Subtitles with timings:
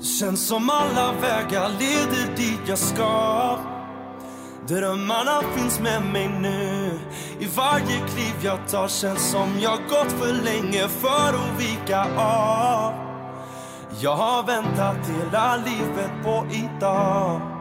[0.00, 3.58] Känns som alla vägar leder dit jag ska.
[4.68, 6.90] Drömmarna finns med mig nu.
[7.38, 12.92] I varje kliv jag tar känns som jag gått för länge för att vika av.
[14.00, 17.57] Jag har väntat hela livet på idag.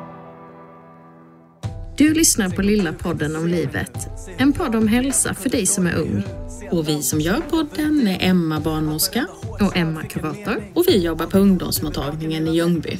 [1.98, 4.07] Du lyssnar på Lilla podden om livet.
[4.38, 6.23] En podd om hälsa för dig som är ung.
[6.71, 9.27] Och vi som gör podden är Emma barnmorska
[9.59, 10.63] Och Emma kurator.
[10.73, 12.99] och vi jobbar på ungdomsmottagningen i Ljungby.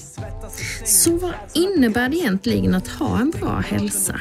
[0.86, 4.20] Så vad innebär det egentligen att ha en bra hälsa?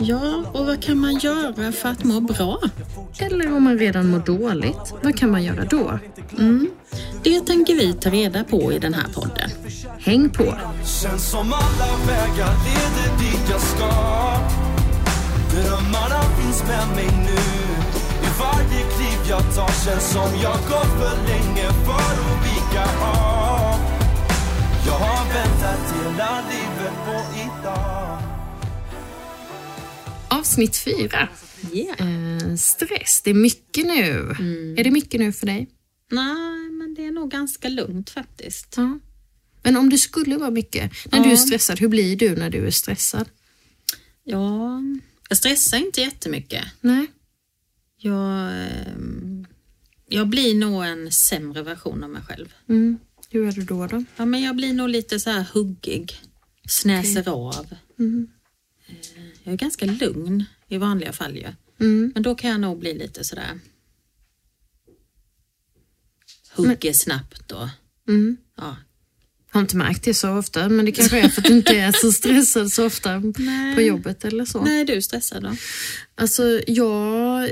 [0.00, 2.60] Ja, och vad kan man göra för att må bra?
[3.18, 5.98] Eller om man redan mår dåligt, vad kan man göra då?
[7.22, 9.50] Det tänker vi ta reda på i den här podden.
[10.00, 10.44] Häng på!
[11.02, 13.90] Känns som alla vägar leder dit jag ska
[15.52, 17.42] Drömmarna finns med mig nu
[18.26, 23.80] I varje kliv jag tar känns som jag gått för länge för att vika av
[24.86, 28.18] Jag har väntat hela livet på idag
[30.30, 31.28] Avsnitt fyra.
[31.72, 32.00] Yeah.
[32.00, 34.34] Eh, stress, det är mycket nu.
[34.78, 35.68] Är det mycket nu för dig?
[36.10, 38.74] Nej, men det är nog ganska lugnt faktiskt.
[38.76, 38.98] Ja.
[39.68, 41.32] Men om det skulle vara mycket, när du Ja.
[41.32, 43.28] är stressad, hur blir du när du är stressad?
[44.24, 44.80] Ja,
[45.28, 46.64] jag stressar inte jättemycket.
[46.80, 47.06] Nej.
[47.96, 49.46] Jag, ehm,
[50.08, 52.54] jag blir nog en sämre version av mig själv.
[52.68, 52.98] Mm.
[53.30, 53.86] Hur är du då?
[53.86, 54.04] då?
[54.16, 56.12] Ja, men jag blir nog lite så här huggig,
[56.68, 57.66] snäser av.
[57.98, 58.28] Mm.
[58.86, 58.94] Eh,
[59.44, 61.48] Jag är ganska lugn i vanliga fall ju.
[61.80, 62.10] Mm.
[62.14, 63.60] Men då kan jag nog bli lite sådär
[66.56, 67.68] hugger snabbt och
[68.08, 68.36] Mm.
[68.56, 68.76] ja.
[69.50, 71.92] Har inte märkt det så ofta, men det kanske är för att du inte är
[71.92, 73.22] så stressad så ofta
[73.74, 74.62] på jobbet eller så.
[74.64, 75.56] Nej, är du stressad då?
[76.20, 77.48] Alltså jag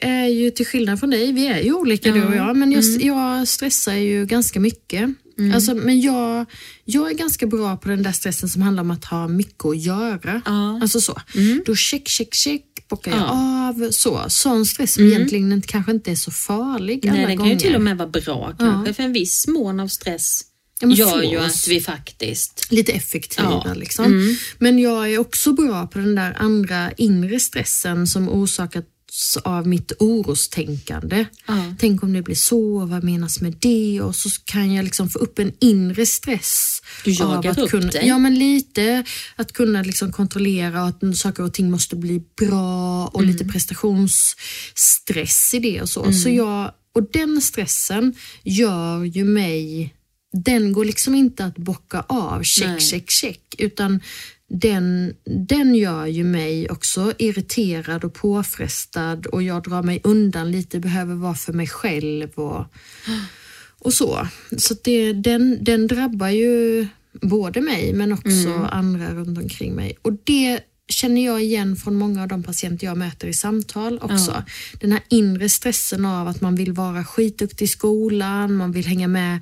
[0.00, 2.84] är ju till skillnad från dig, vi är ju olika du och jag, men jag,
[2.84, 3.06] Mm.
[3.06, 5.10] jag stressar ju ganska mycket.
[5.54, 6.46] Alltså, men jag,
[6.84, 9.78] jag är ganska bra på den där stressen som handlar om att ha mycket att
[9.82, 10.42] göra.
[10.46, 10.78] Ja.
[10.82, 11.20] Alltså så.
[11.66, 13.68] Då check, check, check, bockar jag Ja.
[13.68, 13.90] av.
[13.90, 14.24] Så.
[14.28, 17.56] Sån stress som egentligen inte, kanske inte är så farlig alla Nej, den kan ju
[17.56, 20.42] till och med vara bra kanske, för en viss mån av stress
[20.80, 22.66] Ja, gör ju att vi faktiskt...
[22.70, 23.62] lite effektiva.
[23.64, 23.74] Ja.
[23.74, 24.36] Liksom.
[24.58, 28.86] Men jag är också bra på den där andra inre stressen som orsakats
[29.42, 31.26] av mitt orostänkande.
[31.46, 31.74] Ja.
[31.78, 34.00] Tänk om det blir så, vad menas med det?
[34.00, 36.82] Och så kan jag liksom få upp en inre stress.
[37.04, 38.06] Du jagar upp kunna, dig.
[38.06, 39.04] Ja, men lite.
[39.36, 43.32] Att kunna liksom kontrollera att saker och ting måste bli bra och Mm.
[43.32, 46.12] lite prestationsstress i det och så.
[46.12, 49.94] så jag, och den stressen gör ju mig
[50.32, 52.80] den går liksom inte att bocka av, check, Nej.
[52.80, 54.00] check, check, utan
[54.48, 60.80] den, den gör ju mig också irriterad och påfrestad och jag drar mig undan lite,
[60.80, 62.64] behöver vara för mig själv och,
[63.78, 64.28] och så.
[64.56, 69.96] Så det, den, den drabbar ju både mig men också andra runt omkring mig.
[70.02, 74.44] Och det känner jag igen från många av de patienter jag möter i samtal också.
[74.80, 79.08] Den här inre stressen av att man vill vara skitduktig i skolan, man vill hänga
[79.08, 79.40] med,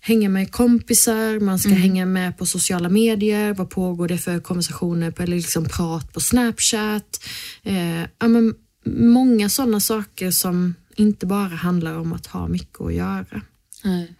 [0.00, 5.10] hänga med kompisar, man ska hänga med på sociala medier, vad pågår det för konversationer
[5.10, 7.24] på, eller liksom prat på Snapchat.
[7.62, 8.54] Eh, ja, men
[8.86, 13.42] många sådana saker som inte bara handlar om att ha mycket att göra.
[13.84, 14.14] Nej.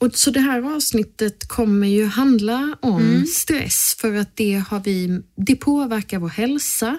[0.00, 5.22] Och så det här avsnittet kommer ju handla om stress för att det, har vi,
[5.36, 6.98] det påverkar vår hälsa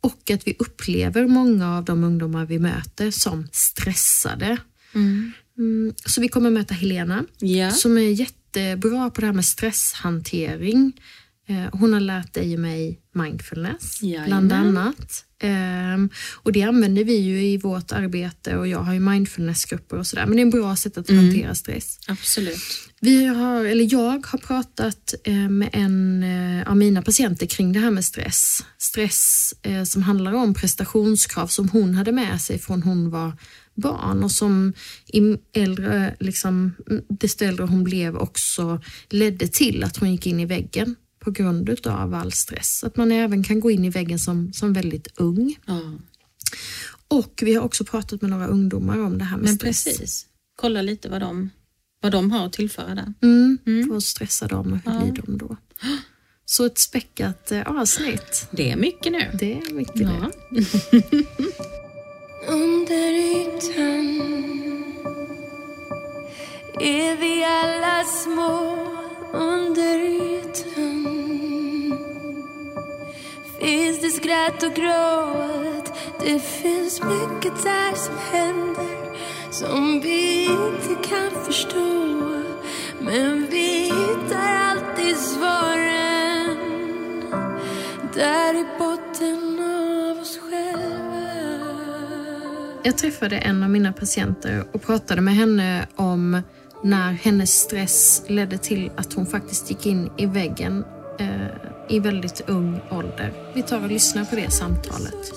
[0.00, 4.56] och att vi upplever många av de ungdomar vi möter som stressade.
[4.94, 5.32] Mm,
[6.06, 7.70] så vi kommer möta Helena Ja.
[7.70, 10.92] som är jättebra på det här med stresshantering.
[11.48, 14.48] Eh, Hon har lärt dig och mig mindfulness Jajamän.
[14.48, 15.24] bland annat.
[15.42, 20.06] Ehm, och det använder vi ju i vårt arbete och jag har ju mindfulnessgrupper och
[20.06, 20.26] sådär.
[20.26, 21.98] Men det är en bra sätt att hantera stress.
[22.06, 22.58] Absolut.
[23.00, 27.80] Vi har, eller jag har pratat eh, med en eh, av mina patienter kring det
[27.80, 28.64] här med stress.
[28.78, 33.32] Stress eh, som handlar om prestationskrav som hon hade med sig från hon var
[33.74, 34.72] barn och som
[35.06, 35.20] i
[35.52, 36.72] äldre, liksom,
[37.08, 41.86] desto äldre hon blev också ledde till att hon gick in i väggen på grund
[41.86, 42.84] av all stress.
[42.84, 45.56] Att man även kan gå in i väggen som, som väldigt ung.
[45.66, 45.80] Ja.
[47.08, 49.84] Och vi har också pratat med några ungdomar om det här med Men stress.
[49.84, 50.26] precis.
[50.56, 51.50] Kolla lite vad de,
[52.02, 53.14] vad de har att tillföra där.
[53.22, 53.58] Mm,
[53.90, 55.56] Vad stressar de och hur blir de då?
[56.44, 58.48] Så ett späckat eh, avsnitt.
[58.50, 59.30] Det är mycket nu.
[59.38, 60.30] Det är mycket Ja.
[60.50, 61.02] det.
[62.48, 64.22] Under ytan
[66.80, 69.01] är vi alla små
[69.32, 71.22] under ytan.
[73.60, 75.92] Finns det skratt och gråt?
[76.20, 79.16] Det finns mycket där som händer
[79.50, 82.22] Som vi inte kan förstå.
[83.00, 86.56] Men vi hittar alltid svaren
[88.14, 91.22] där i botten av oss själva.
[92.82, 96.42] Jag träffade en av mina patienter och pratade med henne om
[96.84, 100.84] när hennes stress ledde till att hon faktiskt gick in i väggen
[101.18, 101.46] eh,
[101.88, 103.52] i väldigt ung ålder.
[103.54, 105.32] Vi tar och lyssnar på det samtalet.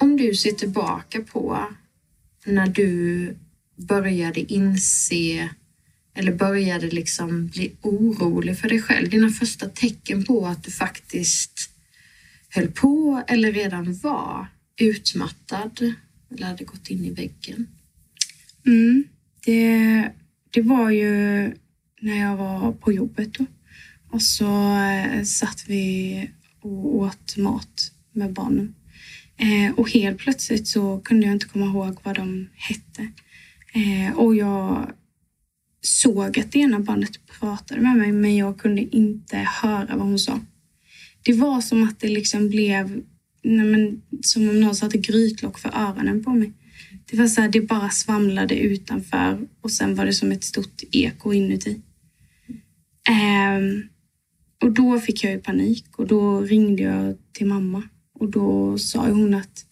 [0.00, 1.66] Om du ser tillbaka på
[2.44, 3.36] när du
[3.76, 5.48] började inse
[6.14, 11.70] eller började liksom bli orolig för dig själv, dina första tecken på att du faktiskt
[12.48, 14.46] höll på eller redan var
[14.80, 15.94] utmattad
[16.30, 17.66] eller hade gått in i väggen?
[18.66, 19.04] Mm,
[19.44, 20.10] det,
[20.50, 21.06] det var ju
[22.00, 23.46] när jag var på jobbet då.
[24.10, 26.30] Och så eh, satt vi
[26.60, 28.74] och åt mat med barnen.
[29.36, 33.02] Eh, och helt plötsligt så kunde jag inte komma ihåg vad de hette.
[33.74, 34.90] Eh, och jag
[35.80, 40.18] såg att det ena barnet pratade med mig men jag kunde inte höra vad hon
[40.18, 40.40] sa.
[41.22, 43.02] Det var som att det liksom blev
[43.42, 46.52] nej men, som om någon satte grytlock för öronen på mig.
[47.12, 50.82] Det var så här, det bara svamlade utanför och sen var det som ett stort
[50.92, 51.80] eko inuti.
[53.08, 53.82] Ehm,
[54.62, 57.82] och då fick jag ju panik och då ringde jag till mamma
[58.14, 59.66] och då sa hon att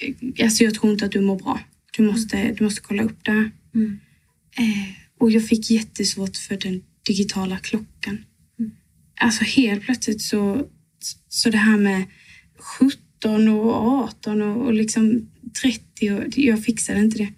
[0.00, 1.60] eh, alltså jag tror inte att du mår bra.
[1.96, 3.50] Du måste, du måste kolla upp det här.
[3.74, 3.98] Mm.
[4.58, 4.88] Eh,
[5.18, 8.24] och jag fick jättesvårt för den digitala klockan.
[9.20, 10.66] Alltså helt plötsligt så,
[11.28, 12.04] så det här med
[12.58, 15.30] 17 och 18 och, och liksom
[15.62, 17.28] 30, och, jag fixade inte det.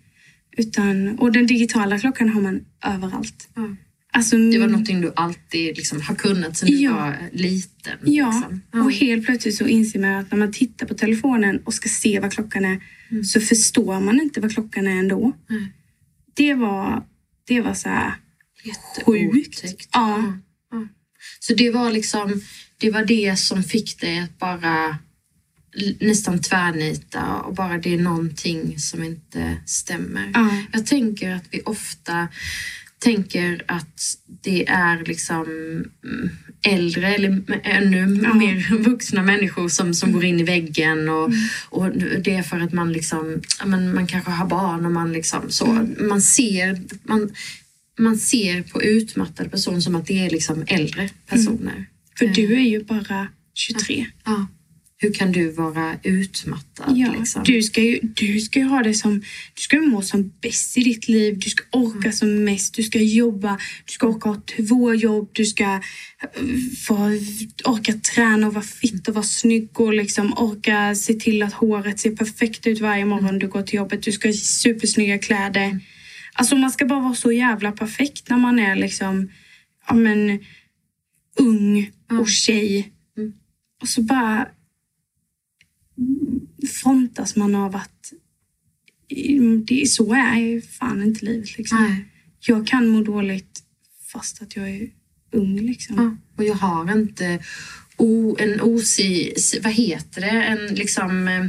[0.56, 3.48] Utan, och den digitala klockan har man överallt.
[3.54, 3.76] Ja.
[4.12, 6.92] Alltså, Det var någonting du alltid liksom har kunnat sedan du Ja.
[6.94, 7.98] var liten.
[8.04, 8.60] Ja, liksom.
[8.72, 8.82] ja.
[8.84, 12.20] och helt plötsligt så inser man att när man tittar på telefonen och ska se
[12.20, 12.80] vad klockan är
[13.10, 13.24] Mm.
[13.24, 15.32] så förstår man inte vad klockan är ändå.
[16.34, 17.04] Det var,
[17.46, 18.14] det var så här
[19.06, 19.64] sjukt.
[19.92, 20.34] Ja.
[21.40, 22.40] Så det var liksom,
[22.78, 24.98] det var det som fick dig att bara
[26.00, 30.30] nästan tvärnita och bara det är någonting som inte stämmer.
[30.34, 30.50] Ja.
[30.72, 32.28] Jag tänker att vi ofta
[32.98, 34.00] tänker att
[34.42, 35.44] det är liksom
[36.04, 36.30] mm,
[36.66, 38.34] äldre eller ännu Ja.
[38.34, 41.38] mer vuxna människor som, som går in i väggen och, Mm.
[41.68, 41.90] och
[42.22, 45.50] det är för att man liksom, ja, men man kanske har barn och man liksom
[45.50, 46.08] så, Mm.
[46.08, 47.30] man ser, man,
[47.98, 51.86] man ser på utmattade personer som att det är liksom äldre personer.
[52.18, 54.06] För Eh, du är ju bara 23.
[54.24, 54.46] Ja.
[55.02, 56.96] Hur kan du vara utmattad?
[56.96, 57.42] Ja, liksom?
[57.44, 59.18] du, ska ju, du ska ju ha det som,
[59.54, 61.38] du ska må som bäst i ditt liv.
[61.38, 62.12] Du ska orka Mm.
[62.12, 62.74] som mest.
[62.74, 63.58] Du ska jobba.
[63.86, 65.30] Du ska orka ha två jobb.
[65.32, 65.80] Du ska eh,
[66.86, 66.94] få,
[67.64, 72.00] orka träna och vara fit och vara snygg och liksom orka se till att håret
[72.00, 73.38] ser perfekt ut varje morgon Mm.
[73.38, 74.02] du går till jobbet.
[74.02, 75.80] Du ska ha supersnygga kläder.
[76.32, 79.28] Alltså man ska bara vara så jävla perfekt när man är liksom,
[79.88, 80.38] ja men,
[81.38, 82.92] ung och tjej.
[83.18, 83.32] Mm.
[83.82, 84.48] Och så bara
[86.82, 88.12] frontas man av att
[89.16, 91.58] mm, det, så är ju fan inte livet.
[91.58, 91.82] Liksom.
[91.82, 92.04] Nej.
[92.40, 93.62] Jag kan må dåligt
[94.12, 94.90] fast att jag är
[95.32, 95.60] ung.
[95.60, 95.96] Liksom.
[95.96, 97.38] Ja, och jag har inte
[97.96, 101.46] o, en osi, vad heter det, en liksom eh,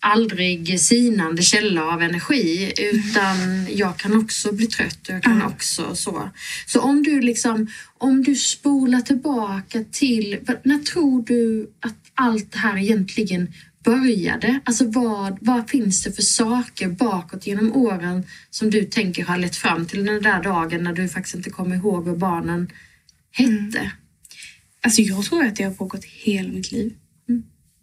[0.00, 5.46] aldrig sinande källa av energi utan jag kan också bli trött och jag kan Ja.
[5.46, 6.30] också så.
[6.66, 7.66] Så om du liksom,
[7.98, 13.52] om du spolar tillbaka till, när tror du att allt det här egentligen
[13.84, 14.60] började?
[14.64, 19.56] Alltså vad, vad finns det för saker bakåt genom åren som du tänker har lett
[19.56, 22.70] fram till den där dagen när du faktiskt inte kommer ihåg vad barnen
[23.30, 23.92] hette?
[24.82, 26.94] Alltså jag tror att det har pågått hela mitt liv.
[27.28, 27.42] Mm.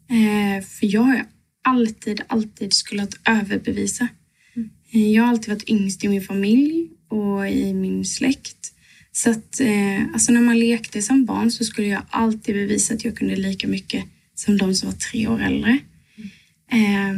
[0.09, 1.25] Eh, för jag har
[1.63, 4.07] alltid, alltid skulle överbevisa.
[4.55, 4.69] Mm.
[4.91, 8.71] Eh, jag har alltid varit yngst i min familj och i min släkt.
[9.11, 13.05] Så att eh, alltså när man lekte som barn så skulle jag alltid bevisa att
[13.05, 15.79] jag kunde lika mycket som de som var tre år äldre.
[16.71, 17.13] Eh,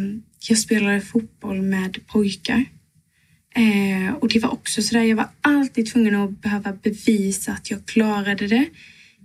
[0.50, 2.66] jag spelade fotboll med pojkar.
[3.56, 7.86] Eh, och det var också sådär, jag var alltid tvungen att behöva bevisa att jag
[7.86, 8.66] klarade det.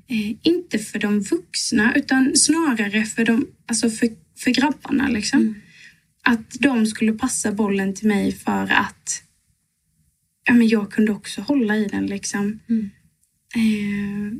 [0.09, 4.09] Eh, inte för de vuxna utan snarare för, de, alltså för,
[4.39, 5.09] för grabbarna.
[5.09, 5.55] Liksom.
[6.23, 9.23] Att de skulle passa bollen till mig för att
[10.45, 12.07] ja, men jag kunde också hålla i den.
[12.07, 12.59] Liksom.
[12.69, 12.91] Mm.
[13.55, 14.39] Eh,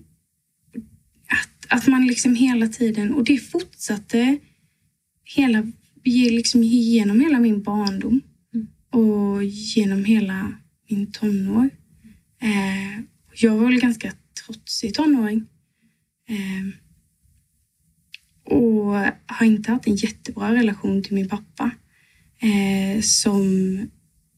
[1.73, 4.39] att, man liksom hela tiden, och det fortsatte
[5.25, 5.73] hela,
[6.05, 8.21] liksom genom hela min barndom
[8.91, 10.53] och genom hela
[10.91, 11.71] min tonår.
[12.43, 14.13] Eh, jag var väl ganska
[14.47, 15.47] trotsig tonåring.
[16.29, 16.83] Eh,
[18.55, 18.95] och
[19.27, 21.71] har inte haft en jättebra relation till min pappa.
[22.41, 23.79] Eh, som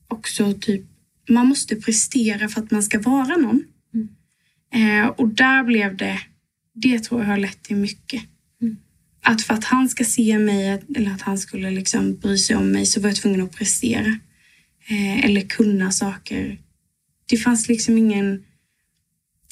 [0.08, 0.84] också typ
[1.28, 3.64] man måste prestera för att man ska vara någon.
[4.74, 6.18] Eh, och där blev det,
[6.75, 8.23] det tror jag har lett till mycket.
[9.23, 12.71] Att för att han ska se mig eller att han skulle liksom bry sig om
[12.71, 14.19] mig så var jag tvungen att prestera.
[14.88, 16.61] Eh, eller kunna saker.
[17.26, 18.45] Det fanns liksom ingen,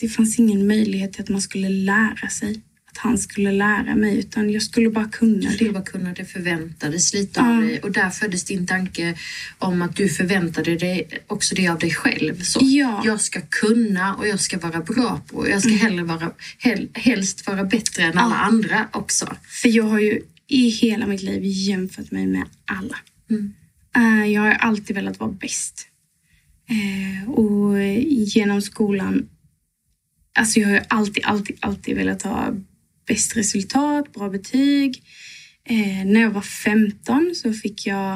[0.00, 2.62] det fanns ingen möjlighet till att man skulle lära sig.
[2.92, 5.74] Att han skulle lära mig utan jag skulle bara kunna Du skulle det.
[5.74, 7.56] bara kunna det förväntades lite Ja.
[7.56, 9.18] av dig och där föddes din tanke
[9.58, 12.40] om att du förväntade dig också det av dig själv.
[12.42, 13.02] Så Ja.
[13.04, 15.48] Jag ska kunna och jag ska vara bra på.
[15.48, 18.38] Jag ska hellre vara, hel, helst vara bättre än alla Ja.
[18.40, 19.36] andra också.
[19.62, 22.96] För jag har ju i hela mitt liv jämfört mig med alla.
[23.30, 23.52] Mm.
[23.96, 25.86] Eh, jag har alltid velat vara bäst.
[26.68, 29.28] Eh, och genom skolan,
[30.38, 32.54] alltså jag har ju alltid, alltid, alltid velat ha
[33.12, 35.02] bäst resultat, bra betyg.
[35.64, 38.14] Eh, när jag var 15 så fick jag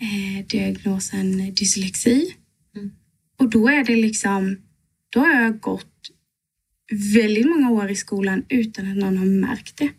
[0.00, 2.34] eh, diagnosen dyslexi.
[2.76, 2.90] Mm.
[3.38, 4.56] Och då är det liksom,
[5.10, 6.10] då har jag gått
[7.14, 9.90] väldigt många år i skolan utan att någon har märkt det.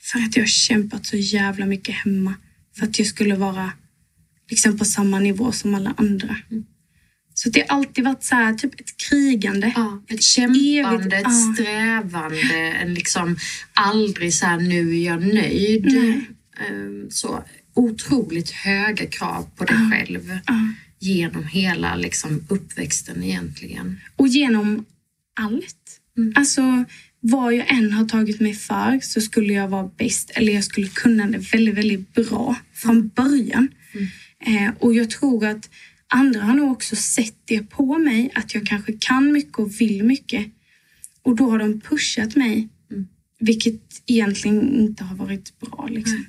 [0.00, 2.34] För att jag har kämpat så jävla mycket hemma.
[2.76, 3.72] För att jag skulle vara
[4.50, 6.36] liksom på samma nivå som alla andra.
[7.38, 9.72] Så det har alltid varit så här, typ ett krigande.
[9.76, 11.54] Ja, ett kämpande, evigt- ett ja.
[11.54, 13.36] strävande, en liksom
[13.74, 15.84] aldrig så här nu är jag nöjd.
[15.92, 16.20] Nej.
[16.68, 20.54] Ehm, Så otroligt höga krav på dig själv Ja.
[20.98, 24.00] genom hela liksom uppväxten egentligen.
[24.16, 24.84] Och genom
[25.40, 26.00] allt.
[26.18, 26.32] Mm.
[26.36, 26.84] Alltså,
[27.20, 30.30] vad jag än har tagit mig för så skulle jag vara bäst.
[30.34, 33.68] Eller jag skulle kunna det väldigt, väldigt bra från början.
[34.46, 35.70] Eh, och jag tror att
[36.08, 38.30] andra har nog också sett det på mig.
[38.34, 40.46] Att jag kanske kan mycket och vill mycket.
[41.22, 42.68] Och då har de pushat mig.
[43.40, 45.86] Vilket egentligen inte har varit bra.
[45.90, 46.26] Liksom.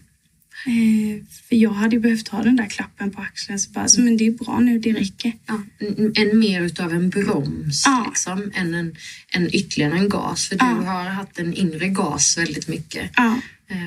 [0.67, 3.59] Eh, för jag hade behövt ha den där klappen på axeln.
[3.59, 5.33] Så bara, så, men det är bra nu, det räcker.
[5.45, 8.05] Ja, en, en mer utav en broms Ja.
[8.09, 8.95] liksom, än en,
[9.33, 10.47] en ytterligare en gas.
[10.47, 10.71] För du Ja.
[10.73, 13.11] har haft en inre gas väldigt mycket.
[13.15, 13.39] Ja,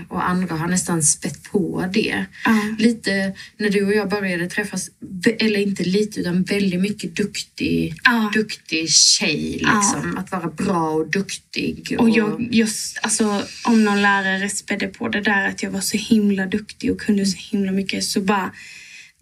[0.09, 2.27] Och andra har nästan spett på det.
[2.45, 4.91] ja, Lite när du och jag började träffas,
[5.39, 8.31] eller inte lite utan väldigt mycket duktig, Ja.
[8.35, 9.53] duktig tjej.
[9.53, 10.17] Liksom.
[10.19, 11.97] Att vara bra och duktig.
[11.99, 12.69] Och jag, jag,
[13.03, 17.01] alltså, om någon lärare spädde på det där att jag var så himla duktig och
[17.01, 18.53] kunde så himla mycket så bara...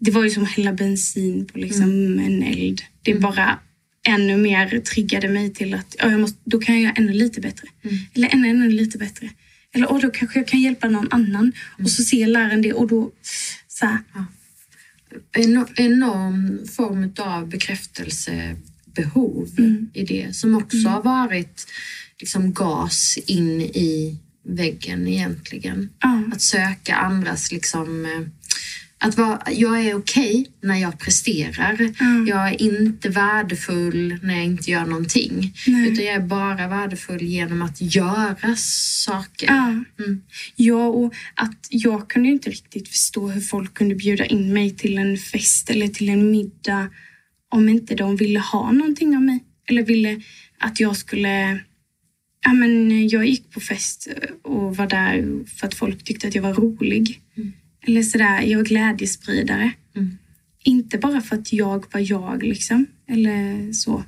[0.01, 2.81] Det var ju som att hälla bensin på liksom en eld.
[3.01, 3.59] Det bara
[4.07, 7.41] ännu mer triggade mig till att ja, jag måste, då kan jag göra ännu lite
[7.41, 7.67] bättre.
[8.13, 9.29] Eller ännu, ännu lite bättre.
[9.75, 11.51] Eller åh, då kanske jag kan hjälpa någon annan.
[11.83, 13.11] Och så ser läraren det och då...
[13.67, 13.99] Så här,
[15.31, 19.89] en enorm form av bekräftelsebehov Mm.
[19.93, 21.67] i det som också har varit
[22.19, 25.89] liksom gas in i väggen egentligen.
[25.99, 28.21] ja, Att söka andras liksom eh,
[29.01, 31.91] att vara, jag är okej när jag presterar.
[31.99, 32.27] Mm.
[32.27, 35.53] Jag är inte värdefull när jag inte gör någonting.
[35.67, 35.91] Nej.
[35.91, 38.55] Utan jag är bara värdefull genom att göra
[39.05, 39.47] saker.
[39.47, 39.83] ja.
[39.99, 40.21] Mm.
[40.55, 44.97] Ja, och att jag kunde inte riktigt förstå hur folk kunde bjuda in mig till
[44.97, 46.89] en fest eller till en middag
[47.49, 49.43] om inte de ville ha någonting av mig.
[49.69, 50.21] Eller ville
[50.57, 51.59] att jag skulle...
[52.45, 54.07] Ja, men jag gick på fest
[54.41, 57.21] och var där för att folk tyckte att jag var rolig.
[57.87, 59.71] Eller sådär, jag var glädjespridare.
[59.95, 60.17] Mm.
[60.63, 62.85] Inte bara för att jag var jag, liksom.
[63.09, 64.03] Eller så.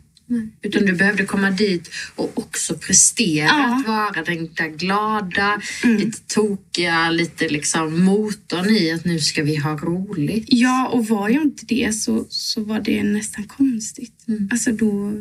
[0.61, 3.75] Utan du behövde komma dit och också prestera Ja.
[3.79, 5.97] att vara den där glada, Mm.
[5.97, 10.45] lite tokiga, lite liksom motorn i att nu ska vi ha roligt.
[10.47, 14.25] Ja, och var jag inte det så, så var det nästan konstigt.
[14.27, 14.49] Mm.
[14.51, 15.13] Alltså då,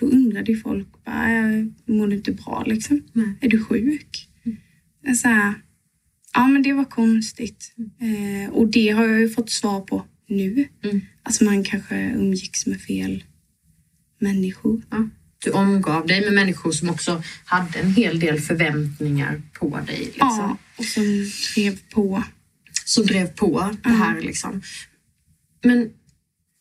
[0.00, 3.02] då undrade ju folk bara, "Äh, mår du inte bra liksom?
[3.12, 3.26] Nej.
[3.40, 4.28] Är du sjuk?
[5.22, 5.54] Så här,
[6.34, 7.74] ja men det var konstigt.
[8.00, 10.68] Eh, och det har jag ju fått svar på nu.
[10.82, 11.00] Mm.
[11.22, 13.24] Alltså man kanske umgicks med fel
[14.18, 14.82] människor.
[14.90, 15.08] Ja.
[15.44, 19.98] Du omgav dig med människor som också hade en hel del förväntningar på dig.
[19.98, 20.16] Liksom.
[20.20, 21.04] Ja, och som
[21.54, 22.22] drev på.
[22.84, 24.20] som drev på det här.
[24.20, 24.62] Liksom.
[25.64, 25.90] Men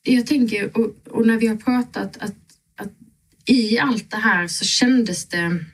[0.04, 2.36] jag tänker, och, och när vi har pratat, att,
[2.76, 2.92] att
[3.46, 5.66] i allt det här så kändes det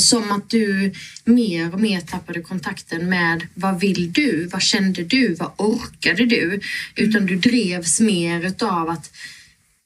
[0.00, 0.92] som att du
[1.24, 6.60] mer och mer tappade kontakten med vad vill du, vad kände du, vad orkade du?
[6.96, 9.10] Utan du drevs mer utav att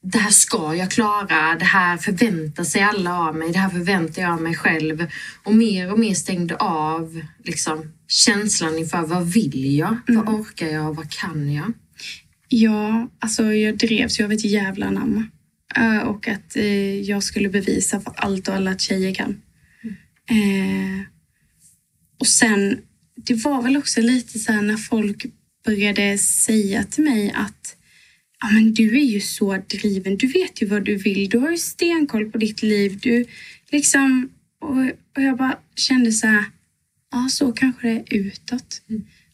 [0.01, 4.21] det här ska jag klara, det här förväntar sig alla av mig, det här förväntar
[4.21, 5.07] jag av mig själv.
[5.43, 10.93] Och mer och mer stängde av liksom, känslan inför vad vill jag, vad orkar jag
[10.95, 11.73] vad kan jag?
[12.49, 15.29] Ja, alltså jag drevs ju av ett jävla namn.
[15.75, 19.41] Eh, Och att eh, jag skulle bevisa för allt och alla att tjejer kan.
[20.29, 21.01] Eh,
[22.19, 22.81] och sen,
[23.15, 25.25] det var väl också lite så här när folk
[25.65, 27.77] började säga till mig att
[28.41, 31.51] ja men du är ju så driven, du vet ju vad du vill, du har
[31.51, 33.25] ju stenkoll på ditt liv, du
[33.71, 34.29] liksom,
[34.61, 34.81] och,
[35.15, 36.45] och jag bara kände så här,
[37.11, 38.81] ja så kanske det är utåt.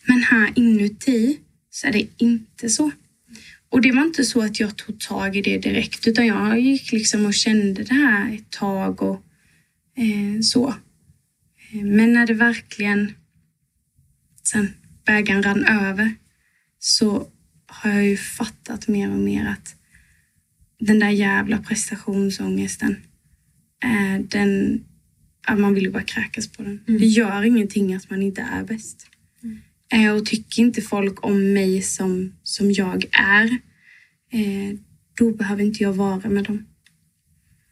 [0.05, 1.37] Men här inuti
[1.69, 2.91] så är det inte så.
[3.69, 6.91] Och det var inte så att jag tog tag i det direkt utan jag gick
[6.91, 9.23] liksom och kände det här ett tag och
[10.43, 10.69] så.
[11.71, 13.13] Eh, Men när det verkligen
[14.43, 14.73] sen
[15.05, 16.15] bägaren rann över
[16.79, 17.27] så
[17.65, 19.75] har jag ju fattat mer och mer att
[20.79, 22.95] den där jävla prestationsångesten,
[23.83, 24.83] eh, den,
[25.47, 26.83] ja, man vill ju bara kräkas på den.
[26.85, 29.07] Det gör ingenting att man inte är bäst.
[29.93, 33.45] Eh, och tycker inte folk om mig som, som jag är,
[34.31, 34.77] eh,
[35.17, 36.65] då behöver inte jag vara med dem.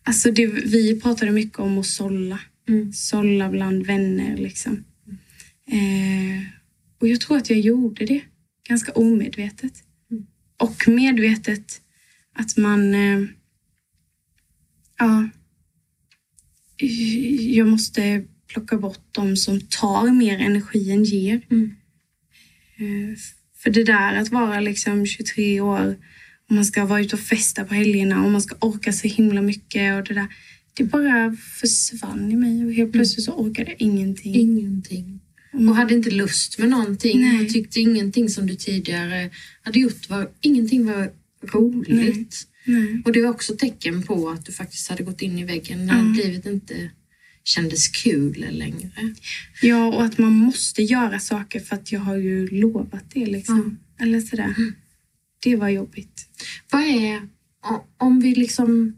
[0.09, 2.39] Alltså det, vi pratade mycket om att sålla.
[2.93, 4.83] Sålla bland vänner liksom.
[5.71, 6.43] Eh,
[6.99, 8.21] och jag tror att jag gjorde det
[8.69, 9.73] ganska omedvetet.
[10.57, 11.81] Och medvetet
[12.33, 12.93] att man...
[12.93, 13.21] Eh,
[14.99, 15.29] ja.
[17.39, 21.41] Jag måste plocka bort de som tar mer energi än ger.
[22.77, 23.17] Eh,
[23.55, 25.97] för det där att vara liksom 23 år
[26.49, 29.41] och man ska vara ute och festa på helgerna och man ska orka så himla
[29.41, 30.27] mycket och det där.
[30.73, 34.35] Det bara försvann i mig och helt plötsligt så orkade jag ingenting.
[34.35, 35.19] Ingenting.
[35.53, 37.21] Och hade inte lust med någonting.
[37.21, 37.41] Nej.
[37.45, 39.29] Och tyckte ingenting som du tidigare
[39.61, 41.11] hade gjort var, ingenting var
[41.53, 42.47] roligt.
[42.65, 43.01] Nej.
[43.05, 45.97] Och det var också tecken på att du faktiskt hade gått in i väggen när
[45.97, 46.23] Ja.
[46.23, 46.91] livet inte
[47.43, 48.91] kändes kul längre.
[49.61, 53.77] Ja, och att man måste göra saker för att jag har ju lovat det liksom.
[53.99, 54.55] Eller sådär.
[55.43, 56.27] Det var jobbigt.
[56.71, 57.21] Vad är,
[57.97, 58.95] om vi liksom...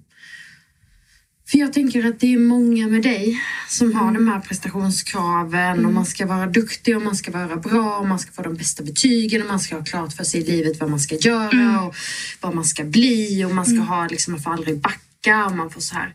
[1.51, 5.93] För jag tänker att det är många med dig som har de här prestationskraven och
[5.93, 8.83] man ska vara duktig och man ska vara bra och man ska få de bästa
[8.83, 11.95] betygen och man ska ha klart för sig i livet vad man ska göra och
[12.41, 15.69] vad man ska bli och man ska ha liksom, man får aldrig backa och man
[15.69, 16.13] får så här.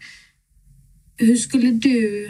[1.16, 2.28] Hur skulle du,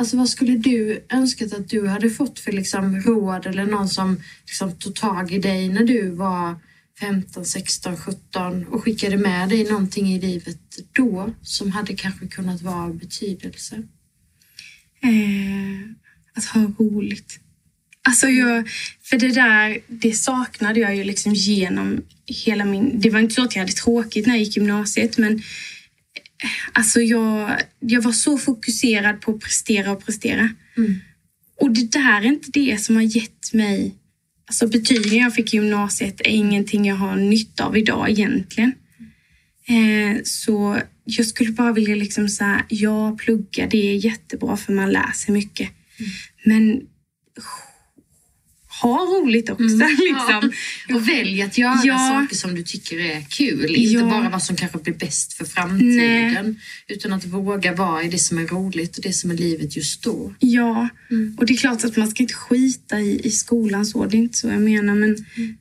[0.00, 4.20] alltså vad skulle du önskat att du hade fått för liksom råd eller någon som
[4.46, 6.56] liksom tog tag i dig när du var
[7.00, 10.58] 15, 16, 17 och skickade med dig någonting i livet
[10.92, 13.76] då som hade kanske kunnat vara av betydelse?
[15.02, 15.90] Eh,
[16.34, 17.40] att ha roligt.
[18.02, 18.68] Alltså jag,
[19.02, 23.00] för det där, det saknade jag ju liksom genom hela min...
[23.00, 27.00] Det var inte så att jag hade tråkigt när jag gick gymnasiet, men eh, alltså
[27.00, 30.50] jag, jag var så fokuserad på att prestera och prestera.
[31.60, 33.94] Och det där är inte det som har gett mig...
[34.46, 38.72] Alltså betygen jag fick i gymnasiet är ingenting jag har nytta av idag egentligen.
[39.68, 44.92] Eh, så jag skulle bara vilja liksom säga, ja plugga det är jättebra för man
[44.92, 45.70] lär sig mycket.
[46.44, 46.82] Men
[48.82, 49.64] ha roligt också
[50.10, 50.52] liksom.
[50.94, 51.98] Och välj att göra Ja.
[51.98, 53.76] saker som du tycker är kul.
[53.76, 54.06] Inte Ja.
[54.10, 56.56] bara vad som kanske blir bäst för framtiden.
[56.88, 60.02] Utan att våga vara i det som är roligt och det som är livet just
[60.02, 60.34] då.
[60.38, 60.88] Ja,
[61.38, 64.18] och det är klart att man ska inte skita i, i skolan så, det är
[64.18, 64.94] inte så jag menar.
[64.94, 65.16] Men,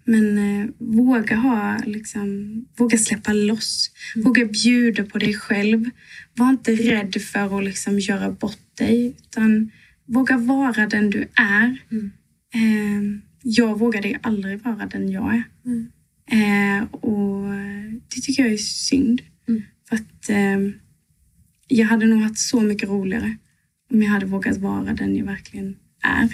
[0.06, 3.92] men eh, våga ha, liksom, våga släppa loss.
[4.16, 5.90] Våga bjuda på dig själv.
[6.36, 9.72] Var inte rädd för att liksom göra bort dig, utan
[10.08, 11.78] våga vara den du är.
[12.56, 13.02] Eh,
[13.44, 15.44] jag vågade aldrig vara den jag är.
[16.32, 17.44] Eh, och
[18.16, 19.22] det tycker jag är synd.
[19.90, 20.60] För att eh,
[21.68, 23.38] jag hade nog haft så mycket roligare
[23.92, 26.30] om jag hade vågat vara den jag verkligen är.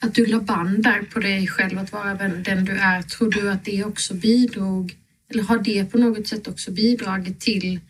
[0.00, 3.02] Att du la band där på dig själv att vara den du är.
[3.02, 4.94] Tror du att det också bidrog,
[5.30, 7.80] eller har det på något sätt också bidragit till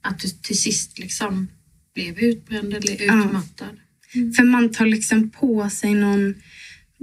[0.00, 1.48] att du till sist liksom
[1.94, 3.24] blev utbränd eller Ja.
[3.26, 3.76] utmattad?
[4.36, 6.34] För man tar liksom på sig någon...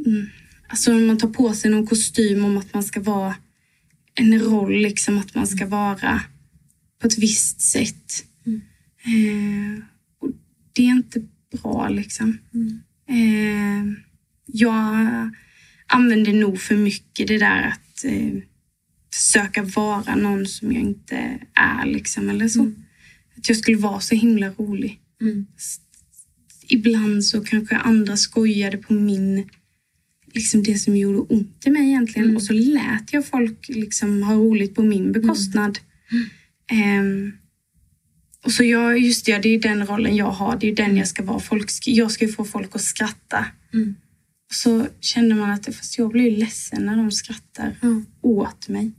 [0.05, 0.27] Mm,
[0.67, 3.35] alltså man tar på sig någon kostym om att man ska vara
[4.15, 6.21] en roll, liksom att man ska vara
[7.01, 8.25] på ett visst sätt.
[9.05, 9.83] Eh,
[10.19, 10.29] och
[10.73, 12.37] det är inte bra liksom.
[13.09, 13.83] Eh,
[14.45, 15.09] jag
[15.87, 18.41] använder nog för mycket det där att eh,
[19.13, 22.71] försöka vara någon som jag inte är liksom eller så.
[23.37, 24.99] Att jag skulle vara så himla rolig.
[25.21, 25.45] Mm.
[26.67, 29.49] Ibland så kanske andra skojade på min,
[30.39, 32.35] liksom det som gjorde ont i mig egentligen.
[32.35, 35.79] Och så lät jag folk liksom ha roligt på min bekostnad.
[36.71, 37.31] Ehm,
[38.45, 40.57] och så jag, just det, det är den rollen jag har.
[40.59, 41.39] Det är den jag ska vara.
[41.39, 43.45] Folk, jag ska ju få folk att skratta.
[43.73, 43.95] Mm.
[44.49, 48.01] Och så kände man att fast jag blir ju ledsen när de skrattar Ja.
[48.21, 48.91] åt mig.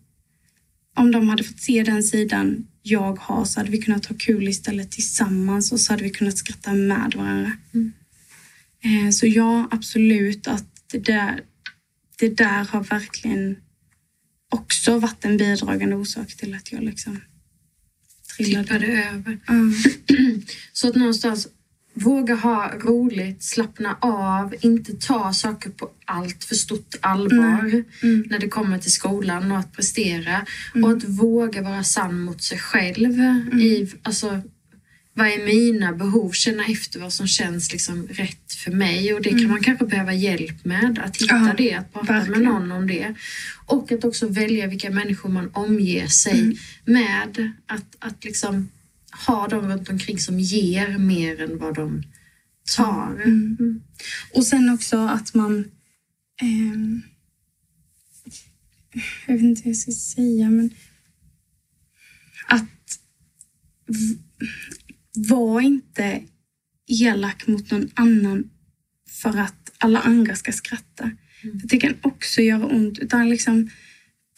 [0.97, 4.49] Om de hade fått se den sidan jag har så hade vi kunnat ha kul
[4.49, 7.53] istället tillsammans och så hade vi kunnat skratta med varandra.
[8.85, 11.43] Eh, så ja, absolut att det där,
[12.19, 13.57] det där har verkligen
[14.51, 17.21] också varit en bidragande orsak till att jag liksom
[18.37, 18.65] trillade.
[18.65, 19.39] Tippade över.
[19.47, 19.55] Ja.
[20.73, 21.49] Så att någonstans
[21.95, 28.25] våga ha roligt, slappna av, inte ta saker på allt för stort allvar Mm.
[28.31, 30.47] när det kommer till skolan och att prestera.
[30.83, 33.13] Och att våga vara sann mot sig själv.
[33.61, 34.43] I, alltså,
[35.15, 36.33] vad är mina behov?
[36.33, 39.15] Känna efter vad som känns liksom rätt för mig.
[39.15, 40.99] Och det kan man kanske behöva hjälp med.
[41.05, 42.43] Att hitta Ja, det, att prata verkligen.
[42.43, 43.15] med någon om det.
[43.67, 46.57] Och att också välja vilka människor man omger sig Mm.
[46.85, 47.53] med.
[47.67, 48.69] Att, att liksom
[49.27, 52.03] ha dem runt omkring som ger mer än vad de
[52.77, 53.23] tar.
[53.25, 53.81] Mm.
[54.35, 55.65] Och sen också att man...
[56.43, 57.03] ehm,
[59.27, 60.71] jag vet inte hur jag ska säga, men...
[62.49, 62.65] Att...
[65.15, 66.23] Var inte
[66.89, 68.51] elak mot någon annan
[69.09, 71.11] för att alla andra ska skratta.
[71.41, 72.99] För Det kan också göra ont.
[72.99, 73.71] Utan liksom,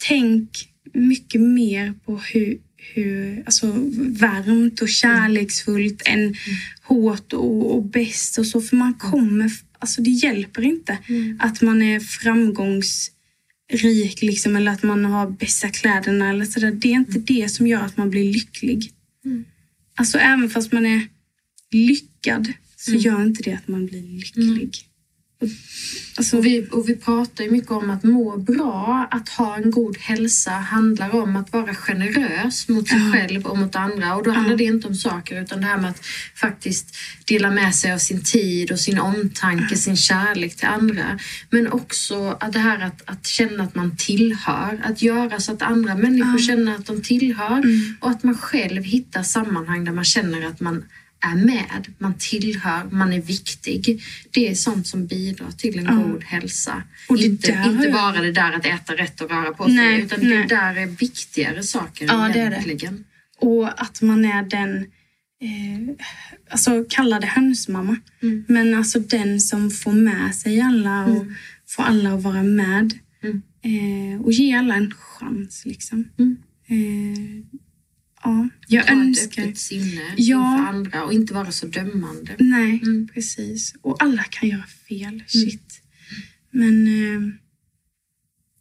[0.07, 6.35] tänk mycket mer på hur, hur alltså, varmt och kärleksfullt än
[6.83, 8.61] hårt och, och bäst och så.
[8.61, 10.97] För man kommer, alltså det hjälper inte
[11.39, 16.71] att man är framgångsrik liksom, eller att man har bästa kläderna eller sådär.
[16.71, 18.91] Det är inte det som gör att man blir lycklig.
[19.95, 21.07] Alltså även fast man är
[21.71, 24.92] lyckad så gör inte det att man blir lycklig.
[26.17, 29.97] Alltså, vi, och vi pratar ju mycket om att må bra, att ha en god
[29.97, 34.15] hälsa handlar om att vara generös mot sig själv och mot andra.
[34.15, 37.75] Och då handlar det inte om saker utan det här med att faktiskt dela med
[37.75, 41.19] sig av sin tid och sin omtanke, sin kärlek till andra.
[41.49, 45.61] Men också att det här att, att känna att man tillhör, att göra så att
[45.61, 47.63] andra människor känner att de tillhör
[47.99, 50.85] och att man själv hittar sammanhang där man känner att man
[51.31, 54.03] är med, man tillhör, man är viktig.
[54.31, 56.83] Det är sånt som bidrar till en god hälsa.
[57.09, 60.01] Och inte, inte jag- bara det där att äta rätt och röra på sig, Nej,
[60.01, 60.37] utan nej.
[60.37, 62.55] det där är viktigare saker Ja, det är det.
[62.55, 63.03] egentligen.
[63.39, 64.77] Och att man är den,
[65.41, 65.95] eh,
[66.49, 67.97] alltså kalla det hönsmamma,
[68.47, 71.25] men alltså den som får med sig alla och
[71.67, 72.93] får alla att vara med.
[73.23, 73.41] Mm.
[73.65, 76.07] Eh, och ge alla en chans liksom.
[76.19, 76.37] Mm.
[76.67, 77.59] Eh,
[78.23, 79.43] ja, jag Ta ett önskar...
[79.43, 80.53] öppet sinne Ja.
[80.57, 82.35] inför andra och inte vara så dömande.
[82.39, 83.07] Nej, Mm.
[83.13, 83.75] precis.
[83.81, 85.23] Och alla kan göra fel.
[85.27, 85.81] Shit.
[86.51, 86.87] Men...
[86.87, 87.33] Eh,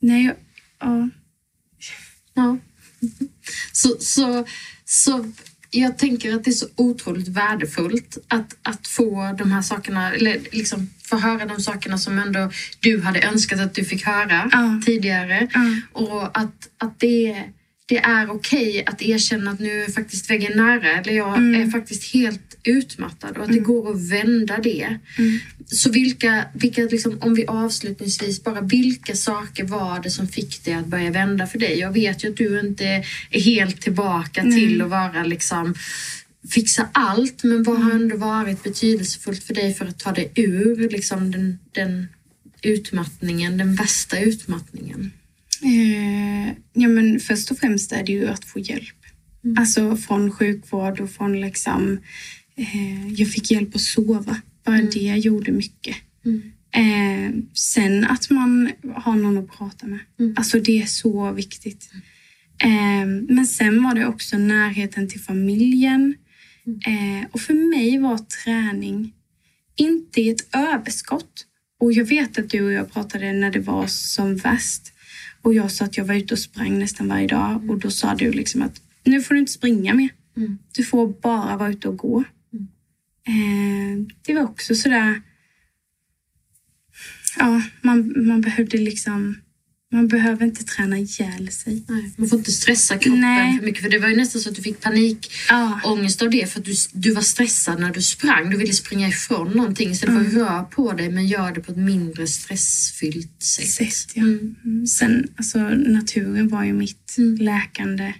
[0.00, 0.34] nej, jag,
[0.80, 1.08] ja.
[2.34, 2.58] Ja.
[3.72, 4.46] Så, så,
[4.84, 5.32] så
[5.70, 10.40] jag tänker att det är så otroligt värdefullt att, att få de här sakerna, eller
[10.52, 14.82] liksom få höra de sakerna som ändå du hade önskat att du fick höra Ja.
[14.86, 15.48] tidigare.
[15.54, 15.76] Ja.
[15.92, 17.44] Och att, att det,
[17.92, 21.60] det är okej att erkänna att nu är faktiskt väggen nära eller jag Mm.
[21.60, 24.98] är faktiskt helt utmattad och att det går att vända det.
[25.18, 25.38] Mm.
[25.66, 30.74] Så vilka, vilka liksom, om vi avslutningsvis bara, vilka saker var det som fick dig
[30.74, 31.78] att börja vända för dig?
[31.78, 32.84] Jag vet ju att du inte
[33.30, 35.74] är helt tillbaka till att vara liksom
[36.50, 40.88] fixa allt, men vad har ändå varit betydelsefullt för dig för att ta dig ur
[40.88, 42.06] liksom, den, den
[42.62, 45.12] utmattningen, den värsta utmattningen?
[45.62, 48.96] Eh, ja, men först och främst är det ju att få hjälp.
[49.58, 51.98] Alltså från sjukvård och från liksom...
[52.56, 54.36] Eh, jag fick hjälp att sova.
[54.64, 55.96] Bara det gjorde mycket.
[56.74, 59.98] Eh, sen att man har någon att prata med.
[60.36, 61.90] Alltså det är så viktigt.
[62.62, 66.14] Eh, men sen var det också närheten till familjen.
[66.66, 69.12] Eh, och för mig var träning
[69.76, 71.46] inte ett överskott.
[71.80, 74.91] Och jag vet att du och jag pratade när det var som värst.
[75.42, 77.70] Och jag sa att jag var ute och sprang nästan varje dag.
[77.70, 80.08] Och då sa du liksom att nu får du inte springa mer.
[80.36, 80.58] Mm.
[80.72, 82.24] Du får bara vara ute och gå.
[83.26, 85.22] Eh, det var också sådär...
[87.38, 89.36] Ja, man, man behövde liksom...
[89.92, 91.84] Man behöver inte träna ihjäl sig.
[91.88, 93.58] Nej, man får inte stressa kroppen Nej.
[93.58, 96.26] för mycket för det var ju nästan så att du fick panikångest Ja.
[96.26, 98.50] av det för att du, du var stressad när du sprang.
[98.50, 101.72] Du ville springa ifrån någonting istället för att röra på dig men gör det på
[101.72, 103.68] ett mindre stressfyllt sätt.
[103.68, 104.22] Sätt, ja.
[104.22, 104.86] Mm.
[104.86, 108.14] Sen, alltså naturen var ju mitt läkande.